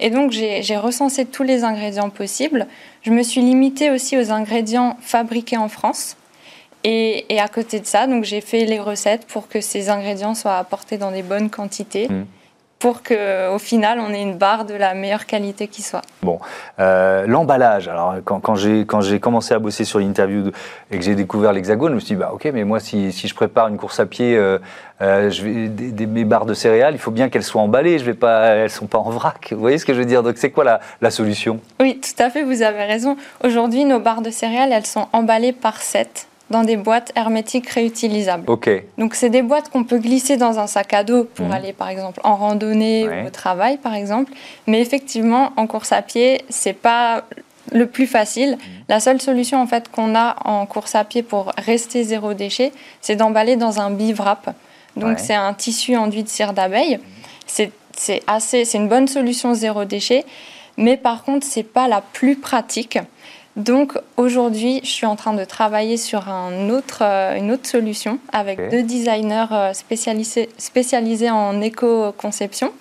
Et 0.05 0.11
donc, 0.11 0.33
j'ai 0.33 0.77
recensé 0.77 1.25
tous 1.25 1.45
les 1.45 1.65
ingrédients 1.65 2.11
possibles. 2.11 2.67
Je 3.01 3.11
me 3.11 3.23
suis 3.23 3.41
limitée 3.41 3.91
aussi 3.91 4.19
aux 4.19 4.33
ingrédients 4.33 4.99
fabriqués 5.01 5.57
en 5.57 5.71
France. 5.71 6.19
Et, 6.85 7.25
à 7.41 7.49
côté 7.49 7.81
de 7.81 7.87
ça, 7.87 8.07
j'ai 8.21 8.43
fait 8.43 8.67
les 8.67 8.79
recettes 8.79 9.27
pour 9.27 9.49
que 9.49 9.63
ces 9.63 9.89
ingrédients 9.89 10.35
soient 10.35 10.59
apportés 10.59 10.99
dans 10.99 11.11
des 11.11 11.23
bonnes 11.23 11.49
quantités. 11.49 12.09
Mmh 12.09 12.27
pour 12.85 13.03
qu'au 13.03 13.59
final, 13.59 13.99
on 13.99 14.13
ait 14.13 14.21
une 14.21 14.37
barre 14.37 14.67
de 14.67 14.75
la 14.75 14.93
meilleure 14.93 15.25
qualité 15.25 15.69
qui 15.69 15.81
soit. 15.81 16.03
Bon, 16.23 16.39
euh, 16.79 17.27
l'emballage. 17.27 17.89
Alors, 17.89 18.17
quand, 18.27 18.41
quand 18.41 18.57
j'ai 18.57 19.21
commencé 19.21 19.55
à 19.55 19.59
bosser 19.59 19.87
sur 19.87 20.01
l'interview 20.01 20.51
et 20.91 20.99
que 20.99 21.03
j'ai 21.03 21.15
découvert 21.15 21.55
l'hexagone, 21.55 21.93
je 21.93 21.95
me 21.95 22.01
suis 22.01 22.15
dit, 22.15 22.21
bah, 22.21 22.33
ok, 22.35 22.45
mais 22.53 22.65
moi, 22.65 22.81
si, 22.81 23.11
si 23.11 23.27
je 23.27 23.35
prépare 23.35 23.69
une 23.69 23.79
course 23.79 24.01
à 24.01 24.05
pied, 24.05 24.37
euh, 24.37 24.59
euh, 25.01 25.31
je 25.31 25.45
vais, 25.45 25.69
des, 25.69 26.05
mes 26.05 26.27
barres 26.27 26.45
de 26.45 26.53
céréales, 26.53 26.93
il 26.93 26.99
faut 26.99 27.11
bien 27.11 27.31
qu'elles 27.31 27.43
soient 27.43 27.63
emballées. 27.63 27.99
Je 27.99 28.05
vais 28.05 28.13
pas, 28.13 28.49
elles 28.49 28.65
ne 28.65 28.69
sont 28.69 28.87
pas 28.87 28.99
en 28.99 29.09
vrac. 29.09 29.49
Vous 29.53 29.61
voyez 29.61 29.79
ce 29.79 29.87
que 29.87 29.95
je 29.95 30.01
veux 30.01 30.05
dire? 30.05 30.23
Donc, 30.23 30.37
c'est 30.37 30.51
quoi 30.51 30.65
la, 30.65 30.81
la, 31.01 31.11
solution? 31.11 31.61
Oui, 31.81 31.99
tout 32.03 32.23
à 32.23 32.29
fait, 32.29 32.43
vous 32.43 32.61
avez 32.61 32.85
raison. 32.85 33.17
Aujourd'hui, 33.43 33.87
nos 33.87 33.99
barres 33.99 34.21
de 34.21 34.29
céréales, 34.29 34.73
elles 34.75 34.85
sont 34.85 35.09
emballées 35.15 35.55
par 35.55 35.81
7 35.81 36.29
dans 36.51 36.63
des 36.63 36.77
boîtes 36.77 37.13
hermétiques 37.17 37.69
réutilisables. 37.71 38.45
Donc 38.99 39.15
c'est 39.15 39.31
des 39.31 39.43
boîtes 39.43 39.71
qu'on 39.71 39.85
peut 39.85 39.99
glisser 39.99 40.37
dans 40.37 40.59
un 40.59 40.67
sac 40.67 40.93
à 40.93 41.03
dos 41.03 41.25
pour 41.25 41.47
mhm. 41.47 41.53
aller 41.53 41.73
par 41.73 41.89
exemple 41.89 42.21
en 42.23 42.37
randonnée 42.37 43.09
ou 43.09 43.27
au 43.27 43.31
travail 43.31 43.79
par 43.79 43.95
exemple. 43.95 44.33
Mais 44.67 44.81
effectivement 44.81 45.53
en 45.57 45.67
course 45.67 45.93
à 45.93 46.03
pied 46.03 46.45
c'est 46.49 46.75
pas 46.75 47.25
le 47.73 47.87
plus 47.87 48.07
facile. 48.07 48.53
Mhm. 48.53 48.59
La 48.89 49.01
seule 49.01 49.21
solution 49.21 49.61
en 49.61 49.67
fait 49.67 49.91
qu'on 49.91 50.15
a 50.15 50.37
en 50.45 50.67
course 50.67 50.95
à 50.95 51.05
pied 51.05 51.23
pour 51.23 51.53
rester 51.57 52.05
zéro 52.05 52.35
déchet, 52.35 52.73
c'est 53.01 53.17
d'emballer 53.17 53.57
dans 53.57 53.81
un 53.81 53.91
bivrap. 53.91 54.55
Donc 54.97 55.19
c'est 55.19 55.35
un 55.35 55.53
tissu 55.55 55.97
enduit 55.97 56.23
de 56.23 56.29
cire 56.29 56.53
d'abeille. 56.53 57.01
C'est 57.47 57.73
assez, 58.27 58.65
c'est 58.65 58.79
une 58.79 58.89
bonne 58.89 59.09
solution 59.09 59.55
zéro 59.55 59.85
déchet, 59.85 60.25
mais 60.77 60.97
par 60.97 61.25
contre 61.25 61.47
c'est 61.47 61.65
pas 61.65 61.89
la 61.89 62.01
plus 62.01 62.37
pratique 62.37 62.99
donc 63.57 63.97
aujourd'hui, 64.17 64.81
je 64.83 64.89
suis 64.89 65.07
en 65.07 65.15
train 65.15 65.33
de 65.33 65.45
travailler 65.45 65.97
sur 65.97 66.29
un 66.29 66.71
autre, 66.71 67.03
euh, 67.03 67.37
une 67.37 67.53
autre 67.53 67.67
solution 67.69 68.19
avec 68.33 68.59
deux 68.71 68.83
designers 68.83 69.47
euh, 69.53 69.73
spécialisés, 69.73 70.49
spécialisés 70.59 71.31
en 71.31 71.61
éco-conception. 71.61 72.73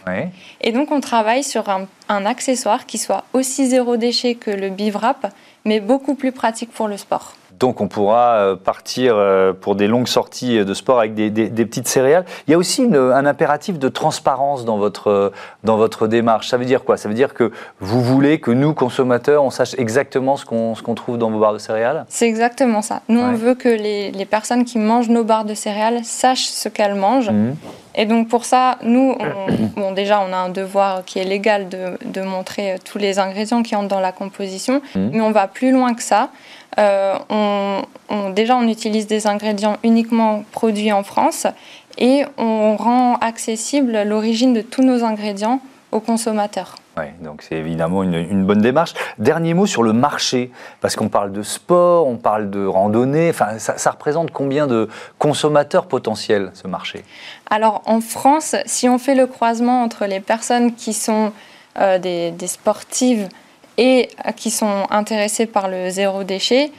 Et 0.62 0.72
donc 0.72 0.92
on 0.92 1.00
travaille 1.00 1.44
sur 1.44 1.70
un, 1.70 1.88
un, 2.10 2.26
accessoire 2.26 2.88
qui 2.88 2.98
soit 2.98 3.26
aussi 3.34 3.68
zéro 3.68 3.98
déchet 3.98 4.34
que 4.34 4.50
le 4.50 4.70
bivrap, 4.70 5.32
mais 5.64 5.80
beaucoup 5.80 6.16
plus 6.16 6.32
pratique 6.32 6.72
pour 6.72 6.88
le 6.88 6.98
sport. 6.98 7.36
Donc 7.60 7.82
on 7.82 7.88
pourra 7.88 8.36
euh, 8.36 8.56
partir 8.56 9.16
euh, 9.16 9.54
pour 9.54 9.76
des 9.76 9.88
longues 9.88 10.08
sorties 10.08 10.64
de 10.64 10.74
sport 10.74 11.00
avec 11.00 11.14
des, 11.16 11.30
petites 11.66 11.88
céréales. 11.88 12.26
Il 12.48 12.52
y 12.52 12.54
a 12.54 12.58
aussi 12.58 12.84
un 12.94 13.26
impératif 13.26 13.80
de 13.80 13.90
transparence 13.90 14.66
dans 14.66 14.78
votre, 14.78 15.32
dans 15.64 15.78
votre 15.78 16.08
démarche. 16.08 16.50
Ça 16.50 16.58
veut 16.58 16.66
dire 16.66 16.84
quoi? 16.84 16.98
Ça 16.98 17.08
veut 17.08 17.16
dire 17.16 17.34
que 17.34 17.52
vous 17.80 18.02
voulez 18.02 18.40
que 18.40 18.52
nous, 18.52 18.74
consommateurs, 18.74 19.44
on 19.44 19.50
sache 19.50 19.76
exactement 19.78 20.38
ce 20.38 20.46
qu'on 20.46 20.96
trouve 20.96 21.18
dans 21.18 21.30
vos 21.30 21.40
barres 21.40 21.54
de 21.54 21.58
céréales? 21.58 22.06
C'est 22.10 22.28
exactement 22.28 22.82
ça. 22.82 23.02
Nous, 23.08 23.20
on 23.20 23.34
veut 23.34 23.56
que 23.56 23.70
les, 23.70 24.26
personnes 24.26 24.66
qui 24.66 24.80
mangent 24.80 25.10
nos 25.10 25.24
barres 25.24 25.46
de 25.46 25.54
céréales 25.54 26.04
sachent 26.04 26.48
ce 26.48 26.70
qu'elles 26.70 26.96
mangent. 26.96 27.30
Mmh. 27.30 27.54
Et 27.96 28.06
donc 28.06 28.28
pour 28.28 28.46
ça, 28.46 28.78
nous, 28.82 29.16
bon, 29.76 29.92
déjà, 29.92 30.22
on 30.22 30.34
a 30.34 30.38
un 30.38 30.50
devoir 30.50 31.06
qui 31.06 31.20
est 31.20 31.24
légal 31.24 31.70
de, 31.70 31.98
de, 32.06 32.22
montrer 32.22 32.76
tous 32.84 32.98
les 32.98 33.20
ingrédients 33.20 33.64
qui 33.64 33.76
entrent 33.76 33.90
dans 33.90 34.00
la 34.00 34.12
composition, 34.12 34.82
mmh. 34.96 35.10
mais 35.12 35.22
on 35.22 35.32
va 35.32 35.48
plus 35.48 35.72
loin 35.72 35.94
que 35.94 36.04
ça. 36.04 36.30
Euh, 36.80 37.16
on, 37.30 38.30
déjà, 38.32 38.58
on 38.58 38.68
utilise 38.68 39.08
des 39.08 39.28
ingrédients 39.28 39.78
uniquement 39.84 40.44
produits 40.52 40.92
en 40.92 41.04
France 41.04 41.48
et 41.98 42.24
on 42.38 42.76
rend 42.76 43.16
accessible 43.18 44.04
l'origine 44.04 44.54
de 44.54 44.62
tous 44.62 44.82
nos 44.82 45.04
ingrédients 45.04 45.62
aux 45.92 46.00
consommateurs. 46.00 46.76
Donc 47.22 47.42
c'est 47.42 47.56
évidemment 47.56 48.04
une, 48.04 48.46
bonne 48.46 48.62
démarche. 48.62 48.94
Dernier 49.18 49.54
mot 49.54 49.66
sur 49.66 49.82
le 49.82 49.94
marché, 49.94 50.52
parce 50.80 50.96
qu'on 50.96 51.10
parle 51.10 51.32
de 51.32 51.42
sport, 51.42 52.08
on 52.08 52.18
parle 52.18 52.50
de 52.50 52.66
randonnée, 52.66 53.30
enfin, 53.30 53.58
ça, 53.58 53.92
représente 53.92 54.32
combien 54.32 54.68
de 54.68 54.90
consommateurs 55.18 55.88
potentiels 55.88 56.52
ce 56.54 56.68
marché? 56.68 57.04
Alors 57.50 57.82
en 57.86 58.00
France, 58.00 58.56
si 58.66 58.88
on 58.88 59.00
fait 59.00 59.16
le 59.16 59.26
croisement 59.26 59.84
entre 59.84 60.06
les 60.06 60.20
personnes 60.20 60.76
qui 60.76 60.94
sont 60.94 61.32
euh, 61.80 61.98
des, 61.98 62.48
sportives 62.48 63.28
et 63.78 64.10
qui 64.36 64.52
sont 64.52 64.86
intéressés 64.92 65.48
par 65.48 65.68
le 65.68 65.90
zéro 65.90 66.24
déchet, 66.24 66.72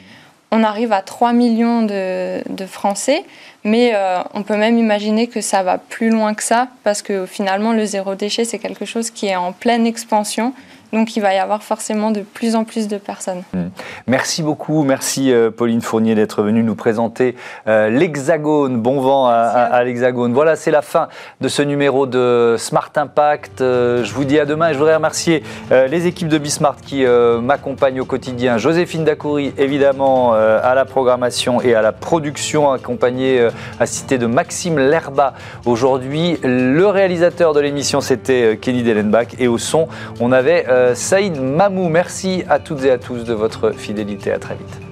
on 0.51 0.63
arrive 0.63 0.91
à 0.91 1.01
3 1.01 1.33
millions 1.33 1.81
de, 1.83 2.65
Français, 2.67 3.25
mais 3.63 3.91
euh, 3.93 4.19
on 4.33 4.43
peut 4.43 4.57
même 4.57 4.77
imaginer 4.77 5.27
que 5.27 5.41
ça 5.41 5.63
va 5.63 5.77
plus 5.77 6.09
loin 6.09 6.33
que 6.33 6.43
ça, 6.43 6.67
parce 6.83 7.01
que 7.01 7.25
finalement 7.25 7.73
le 7.73 7.85
zéro 7.85 8.15
déchet, 8.15 8.45
c'est 8.45 8.59
quelque 8.59 8.85
chose 8.85 9.09
qui 9.11 9.27
est 9.27 9.35
en 9.35 9.51
pleine 9.51 9.85
expansion. 9.85 10.53
Donc 10.93 11.15
il 11.15 11.21
va 11.21 11.33
y 11.33 11.37
avoir 11.37 11.63
forcément 11.63 12.11
de 12.11 12.21
plus 12.21 12.55
en 12.55 12.63
plus 12.63 12.87
de 12.87 12.97
personnes. 12.97 13.43
Hmm. 13.53 13.67
Merci 14.07 14.43
beaucoup, 14.43 14.83
merci 14.83 15.31
euh, 15.31 15.51
Pauline 15.51 15.81
Fournier 15.81 16.15
d'être 16.15 16.41
venue 16.41 16.63
nous 16.63 16.75
présenter 16.75 17.35
euh, 17.67 17.89
l'Hexagone. 17.89 18.79
Bon 18.79 19.01
vent 19.01 19.27
à, 19.27 19.83
l'Hexagone. 19.83 20.33
Voilà, 20.33 20.55
c'est 20.55 20.71
la 20.71 20.81
fin 20.81 21.07
de 21.41 21.47
ce 21.47 21.61
numéro 21.61 22.05
de 22.05 22.55
Smart 22.57 22.91
Impact. 22.95 23.61
Euh, 23.61 24.03
je 24.03 24.13
vous 24.13 24.25
dis 24.25 24.39
à 24.39 24.45
demain 24.45 24.69
et 24.69 24.73
je 24.73 24.77
voudrais 24.77 24.95
remercier 24.95 25.43
les 25.71 26.07
équipes 26.07 26.27
de 26.27 26.37
Bismart 26.37 26.77
qui 26.77 27.03
m'accompagnent 27.05 28.01
au 28.01 28.05
quotidien. 28.05 28.57
Joséphine 28.57 29.03
Dacoury, 29.03 29.53
évidemment, 29.57 30.33
à 30.33 30.75
la 30.75 30.85
programmation 30.85 31.61
et 31.61 31.75
à 31.75 31.81
la 31.81 31.91
production, 31.91 32.71
accompagnée, 32.71 33.49
assistée 33.79 34.17
de 34.17 34.25
Maxime 34.25 34.77
Lerba. 34.77 35.33
Aujourd'hui, 35.65 36.37
le 36.43 36.85
réalisateur 36.87 37.53
de 37.53 37.59
l'émission, 37.59 38.01
c'était 38.01 38.57
Kenny 38.61 38.83
Dellenbach 38.83 39.27
et 39.39 39.47
au 39.47 39.57
son, 39.57 39.87
on 40.19 40.31
avait... 40.31 40.65
Euh, 40.85 40.93
Saïd 40.93 41.41
Mamou. 41.41 41.89
Merci 41.89 42.43
à 42.47 42.59
toutes 42.59 42.83
et 42.83 42.91
à 42.91 42.99
tous 42.99 43.23
de 43.23 43.33
votre 43.33 43.71
fidélité. 43.71 44.31
À 44.31 44.37
très 44.37 44.55
vite. 44.55 44.84